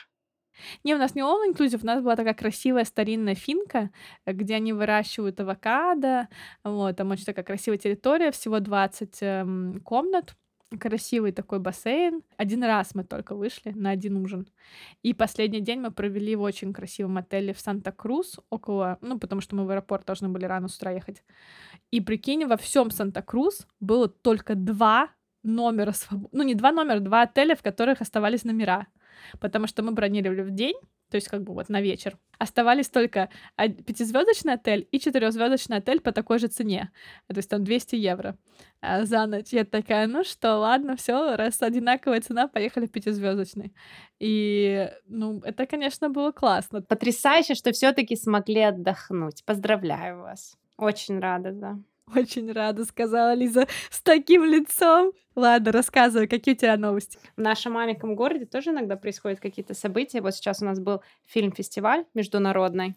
Не, 0.84 0.94
у 0.94 0.98
нас 1.00 1.16
не 1.16 1.22
all 1.22 1.52
inclusive, 1.52 1.80
у 1.82 1.86
нас 1.86 2.04
была 2.04 2.16
такая 2.16 2.36
красивая 2.36 2.84
старинная 2.84 3.34
финка, 3.34 3.90
где 4.28 4.56
они 4.56 4.74
выращивают 4.74 5.40
авокадо, 5.40 6.28
вот, 6.64 6.96
там 6.96 7.10
очень 7.10 7.26
такая 7.26 7.46
красивая 7.46 7.80
территория, 7.80 8.30
всего 8.32 8.60
20 8.60 9.18
эм, 9.22 9.80
комнат, 9.84 10.36
красивый 10.78 11.32
такой 11.32 11.60
бассейн. 11.60 12.22
Один 12.38 12.64
раз 12.64 12.94
мы 12.94 13.04
только 13.04 13.36
вышли 13.36 13.72
на 13.72 13.92
один 13.92 14.18
ужин. 14.18 14.48
И 15.02 15.14
последний 15.14 15.62
день 15.62 15.80
мы 15.80 15.92
провели 15.92 16.36
в 16.36 16.42
очень 16.42 16.74
красивом 16.74 17.18
отеле 17.18 17.54
в 17.54 17.60
Санта-Крус, 17.60 18.40
около, 18.50 18.98
ну, 19.02 19.18
потому 19.18 19.42
что 19.42 19.56
мы 19.56 19.66
в 19.66 19.70
аэропорт 19.72 20.06
должны 20.06 20.30
были 20.30 20.46
рано 20.46 20.68
с 20.68 20.78
утра 20.78 20.92
ехать. 20.92 21.24
И 21.92 22.02
прикинь, 22.02 22.46
во 22.46 22.58
всем 22.58 22.92
Санта-Крус 22.92 23.68
было 23.80 24.08
только 24.08 24.56
два 24.56 25.10
номера, 25.44 25.92
своб... 25.92 26.28
ну, 26.32 26.44
не 26.44 26.56
два 26.56 26.72
номера, 26.72 27.00
два 27.00 27.24
отеля, 27.24 27.56
в 27.56 27.64
которых 27.64 28.02
оставались 28.02 28.44
номера. 28.44 28.88
Потому 29.40 29.68
что 29.68 29.84
мы 29.84 29.92
бронировали 29.92 30.42
в 30.42 30.52
день, 30.52 30.76
то 31.10 31.16
есть 31.16 31.28
как 31.28 31.44
бы 31.44 31.54
вот 31.54 31.70
на 31.70 31.82
вечер. 31.82 32.18
Оставались 32.38 32.90
только 32.90 33.30
пятизвездочный 33.58 34.54
отель 34.54 34.88
и 34.92 35.00
четырехзвездочный 35.00 35.78
отель 35.78 36.00
по 36.00 36.12
такой 36.12 36.40
же 36.40 36.48
цене. 36.48 36.92
То 37.28 37.38
есть 37.38 37.50
там 37.50 37.64
200 37.64 37.96
евро 37.96 38.38
а 38.82 39.06
за 39.06 39.26
ночь. 39.26 39.52
Я 39.52 39.66
такая, 39.66 40.08
ну 40.08 40.24
что, 40.24 40.58
ладно, 40.58 40.96
все, 40.96 41.36
раз 41.36 41.62
одинаковая 41.62 42.22
цена, 42.22 42.48
поехали 42.48 42.86
в 42.86 42.92
пятизвездочный. 42.92 43.74
И, 44.20 44.90
ну, 45.08 45.42
это, 45.44 45.66
конечно, 45.66 46.10
было 46.10 46.32
классно. 46.32 46.82
Потрясающе, 46.82 47.56
что 47.56 47.72
все-таки 47.72 48.16
смогли 48.16 48.62
отдохнуть. 48.62 49.44
Поздравляю 49.44 50.22
вас. 50.22 50.58
Очень 50.78 51.20
рада, 51.20 51.52
да. 51.52 51.78
Очень 52.16 52.52
рада, 52.52 52.86
сказала 52.86 53.34
Лиза 53.34 53.68
с 53.90 54.02
таким 54.02 54.44
лицом. 54.44 55.12
Ладно, 55.36 55.72
рассказывай, 55.72 56.28
какие 56.28 56.56
у 56.56 56.58
тебя 56.58 56.78
новости? 56.78 57.20
В 57.36 57.42
нашем 57.42 57.74
маленьком 57.74 58.16
городе 58.16 58.46
тоже 58.46 58.72
иногда 58.72 58.96
происходят 58.96 59.40
какие-то 59.40 59.74
события. 59.74 60.22
Вот 60.22 60.36
сейчас 60.36 60.62
у 60.62 60.66
нас 60.66 60.80
был 60.80 61.02
фильм-фестиваль 61.26 62.06
международный. 62.14 62.96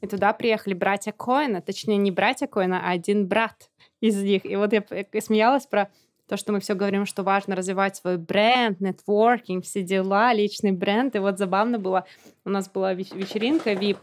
И 0.00 0.06
туда 0.06 0.32
приехали 0.32 0.74
братья 0.74 1.12
Коэна, 1.12 1.60
точнее, 1.60 1.96
не 1.96 2.12
братья 2.12 2.46
Коэна, 2.46 2.80
а 2.84 2.90
один 2.92 3.26
брат 3.26 3.70
из 4.00 4.22
них. 4.22 4.44
И 4.44 4.54
вот 4.54 4.72
я, 4.72 4.84
я 5.12 5.20
смеялась 5.20 5.66
про 5.66 5.90
то, 6.28 6.36
что 6.36 6.52
мы 6.52 6.60
все 6.60 6.74
говорим, 6.74 7.06
что 7.06 7.24
важно 7.24 7.56
развивать 7.56 7.96
свой 7.96 8.16
бренд, 8.16 8.80
нетворкинг, 8.80 9.64
все 9.64 9.82
дела, 9.82 10.32
личный 10.32 10.72
бренд. 10.72 11.16
И 11.16 11.18
вот 11.18 11.38
забавно 11.38 11.78
было, 11.78 12.04
у 12.44 12.50
нас 12.50 12.70
была 12.70 12.94
вечеринка 12.94 13.72
VIP, 13.72 13.98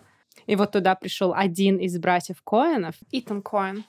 и 0.48 0.56
вот 0.56 0.72
туда 0.72 0.96
пришел 0.96 1.34
один 1.34 1.78
из 1.78 1.98
братьев 1.98 2.42
Коэнов, 2.44 2.96
Итан 3.12 3.42
Коэн. 3.42 3.84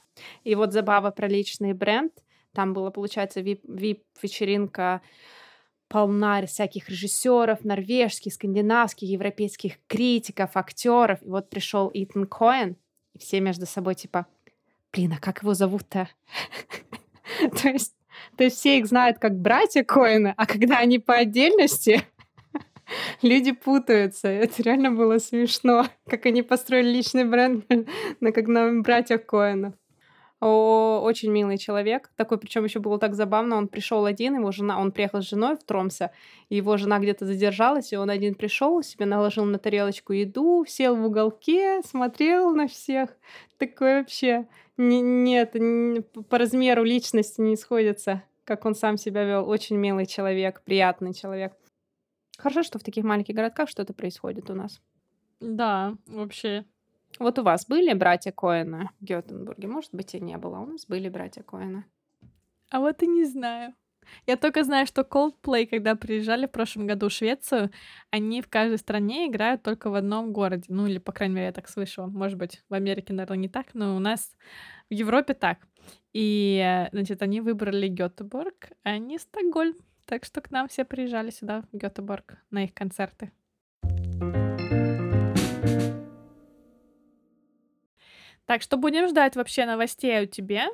И 0.45 0.55
вот 0.55 0.73
забава 0.73 1.11
про 1.11 1.29
личный 1.29 1.73
бренд. 1.73 2.13
Там 2.53 2.73
была, 2.73 2.91
получается, 2.91 3.41
VIP-вечеринка 3.41 5.03
полна 5.89 6.45
всяких 6.47 6.89
режиссеров, 6.89 7.65
норвежских, 7.65 8.33
скандинавских, 8.33 9.09
европейских 9.09 9.75
критиков, 9.87 10.57
актеров. 10.57 11.23
И 11.23 11.29
вот 11.29 11.51
пришел 11.51 11.91
Итан 11.93 12.27
Коэн, 12.27 12.77
и 13.13 13.19
все 13.19 13.41
между 13.41 13.67
собой 13.67 13.95
типа, 13.95 14.27
блин, 14.93 15.13
а 15.13 15.21
как 15.21 15.43
его 15.43 15.55
зовут-то? 15.55 16.09
То 17.63 17.69
есть, 17.69 17.95
то 18.37 18.45
есть 18.45 18.57
все 18.57 18.79
их 18.79 18.87
знают 18.87 19.19
как 19.19 19.39
братья 19.39 19.85
Коэна, 19.85 20.33
а 20.37 20.47
когда 20.47 20.79
они 20.79 20.99
по 20.99 21.15
отдельности, 21.15 22.03
люди 23.23 23.53
путаются. 23.53 24.29
Это 24.29 24.63
реально 24.63 24.93
было 24.93 25.19
смешно, 25.19 25.87
как 26.09 26.27
они 26.27 26.43
построили 26.43 26.89
личный 26.89 27.25
бренд 27.25 27.65
на 28.21 28.33
как 28.33 28.47
на 28.47 28.81
братьях 28.83 29.27
Коэнов. 29.27 29.75
О, 30.39 31.01
очень 31.03 31.31
милый 31.31 31.57
человек. 31.57 32.11
Такой, 32.15 32.37
причем 32.39 32.65
еще 32.65 32.79
было 32.79 32.99
так 32.99 33.15
забавно. 33.15 33.57
Он 33.57 33.69
пришел 33.69 34.05
один, 34.05 34.37
его 34.37 34.53
жена, 34.53 34.79
он 34.79 34.93
приехал 34.93 35.23
с 35.23 35.29
женой 35.31 35.57
в 35.57 35.65
Тромсе, 35.65 36.11
его 36.51 36.77
жена 36.77 36.99
где-то 36.99 37.25
задержалась, 37.25 37.93
и 37.93 37.97
он 37.97 38.11
один 38.11 38.35
пришел, 38.35 38.83
себе 38.83 39.07
наложил 39.07 39.47
на 39.47 39.59
тарелочку 39.59 40.13
еду, 40.13 40.67
сел 40.69 40.95
в 40.95 41.07
уголке, 41.07 41.81
смотрел 41.85 42.55
на 42.55 42.69
всех. 42.69 43.17
Такой 43.57 44.01
вообще 44.01 44.47
не, 44.77 45.01
нет, 45.01 45.55
не, 45.55 46.03
по 46.03 46.37
размеру 46.37 46.85
личности 46.85 47.41
не 47.41 47.57
сходится, 47.57 48.23
как 48.45 48.67
он 48.67 48.75
сам 48.75 48.99
себя 48.99 49.25
вел. 49.25 49.49
Очень 49.49 49.77
милый 49.77 50.05
человек, 50.05 50.61
приятный 50.67 51.15
человек. 51.15 51.55
Хорошо, 52.39 52.63
что 52.63 52.79
в 52.79 52.83
таких 52.83 53.05
маленьких 53.05 53.35
городках 53.35 53.69
что-то 53.69 53.93
происходит 53.95 54.51
у 54.51 54.55
нас. 54.55 54.81
Да, 55.41 55.97
вообще 56.07 56.65
вот 57.19 57.39
у 57.39 57.43
вас 57.43 57.67
были 57.67 57.95
братья 57.95 58.33
Коэна 58.33 58.91
в 59.01 59.05
Гетенбурге? 59.05 59.69
Может 59.69 59.95
быть, 59.95 60.15
и 60.15 60.21
не 60.21 60.37
было. 60.37 60.59
У 60.59 60.67
нас 60.67 60.87
были 60.87 61.09
братья 61.09 61.43
Коэна. 61.43 61.85
А 62.71 62.81
вот 62.81 63.03
и 63.03 63.07
не 63.07 63.25
знаю. 63.25 63.75
Я 64.27 64.37
только 64.37 64.63
знаю, 64.63 64.87
что 64.87 65.03
Coldplay, 65.03 65.67
когда 65.67 65.97
приезжали 65.97 66.47
в 66.47 66.51
прошлом 66.51 66.87
году 66.87 67.09
в 67.09 67.13
Швецию, 67.13 67.71
они 68.11 68.41
в 68.41 68.49
каждой 68.49 68.79
стране 68.79 69.27
играют 69.27 69.63
только 69.63 69.91
в 69.91 69.95
одном 69.95 70.33
городе. 70.33 70.65
Ну, 70.69 70.87
или, 70.87 70.99
по 70.99 71.13
крайней 71.13 71.35
мере, 71.35 71.47
я 71.47 71.53
так 71.53 71.69
слышала. 71.69 72.07
Может 72.07 72.39
быть, 72.39 72.63
в 72.69 72.75
Америке, 72.75 73.13
наверное, 73.13 73.39
не 73.39 73.49
так, 73.49 73.75
но 73.75 73.97
у 73.97 73.99
нас 73.99 74.37
в 74.91 74.95
Европе 74.95 75.35
так. 75.35 75.59
И, 76.13 76.87
значит, 76.93 77.23
они 77.23 77.41
выбрали 77.41 77.89
Гетеборг, 77.89 78.71
а 78.85 78.99
не 78.99 79.19
Стокгольм. 79.19 79.75
Так 80.07 80.25
что 80.25 80.41
к 80.41 80.53
нам 80.53 80.69
все 80.69 80.85
приезжали 80.85 81.31
сюда, 81.31 81.63
в 81.73 81.77
Гетеборг, 81.77 82.39
на 82.51 82.65
их 82.65 82.73
концерты. 82.73 83.33
Так 88.47 88.63
что 88.63 88.77
будем 88.77 89.09
ждать 89.09 89.35
вообще 89.35 89.67
новостей 89.67 90.23
у 90.23 90.27
тебя, 90.27 90.69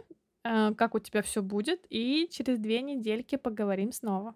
э, 0.45 0.75
как 0.75 0.95
у 0.95 0.99
тебя 0.99 1.23
все 1.23 1.41
будет, 1.41 1.87
и 1.89 2.29
через 2.31 2.59
две 2.59 2.83
недельки 2.83 3.37
поговорим 3.37 3.93
снова. 3.93 4.35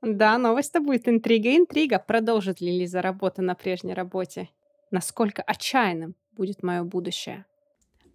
Да, 0.00 0.38
новость-то 0.38 0.80
будет 0.80 1.08
интрига, 1.08 1.54
интрига. 1.54 1.98
Продолжит 1.98 2.62
ли 2.62 2.78
Лиза 2.78 3.02
работу 3.02 3.42
на 3.42 3.54
прежней 3.54 3.92
работе? 3.92 4.48
Насколько 4.90 5.42
отчаянным 5.42 6.14
будет 6.32 6.62
мое 6.62 6.82
будущее? 6.84 7.44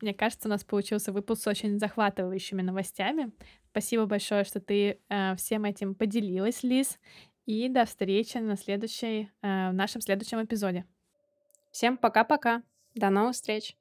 Мне 0.01 0.13
кажется, 0.13 0.47
у 0.47 0.51
нас 0.51 0.63
получился 0.63 1.11
выпуск 1.11 1.43
с 1.43 1.47
очень 1.47 1.79
захватывающими 1.79 2.61
новостями. 2.61 3.31
Спасибо 3.71 4.05
большое, 4.05 4.43
что 4.43 4.59
ты 4.59 4.99
э, 5.09 5.35
всем 5.35 5.65
этим 5.65 5.95
поделилась, 5.95 6.63
Лиз. 6.63 6.99
И 7.45 7.69
до 7.69 7.85
встречи 7.85 8.37
на 8.37 8.55
следующей, 8.55 9.29
э, 9.41 9.69
в 9.69 9.73
нашем 9.73 10.01
следующем 10.01 10.43
эпизоде. 10.43 10.85
Всем 11.71 11.97
пока-пока. 11.97 12.63
До 12.95 13.09
новых 13.09 13.35
встреч. 13.35 13.77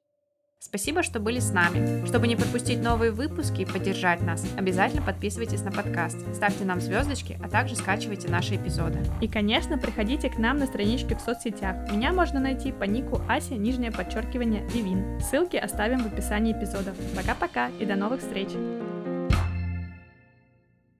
Спасибо, 0.63 1.01
что 1.01 1.19
были 1.19 1.39
с 1.39 1.51
нами. 1.51 2.05
Чтобы 2.05 2.27
не 2.27 2.35
пропустить 2.35 2.83
новые 2.83 3.11
выпуски 3.11 3.61
и 3.61 3.65
поддержать 3.65 4.21
нас, 4.21 4.45
обязательно 4.55 5.01
подписывайтесь 5.01 5.63
на 5.63 5.71
подкаст, 5.71 6.19
ставьте 6.35 6.65
нам 6.65 6.79
звездочки, 6.79 7.39
а 7.43 7.49
также 7.49 7.75
скачивайте 7.75 8.29
наши 8.29 8.57
эпизоды. 8.57 8.99
И, 9.21 9.27
конечно, 9.27 9.79
приходите 9.79 10.29
к 10.29 10.37
нам 10.37 10.59
на 10.59 10.67
страничке 10.67 11.15
в 11.15 11.21
соцсетях. 11.21 11.91
Меня 11.91 12.13
можно 12.13 12.39
найти 12.39 12.71
по 12.71 12.83
нику 12.83 13.19
Ася, 13.27 13.55
нижнее 13.55 13.91
подчеркивание, 13.91 14.63
Левин. 14.71 15.19
Ссылки 15.19 15.57
оставим 15.57 16.03
в 16.03 16.13
описании 16.13 16.53
эпизодов. 16.53 16.95
Пока-пока 17.15 17.69
и 17.79 17.85
до 17.85 17.95
новых 17.95 18.21
встреч! 18.21 18.49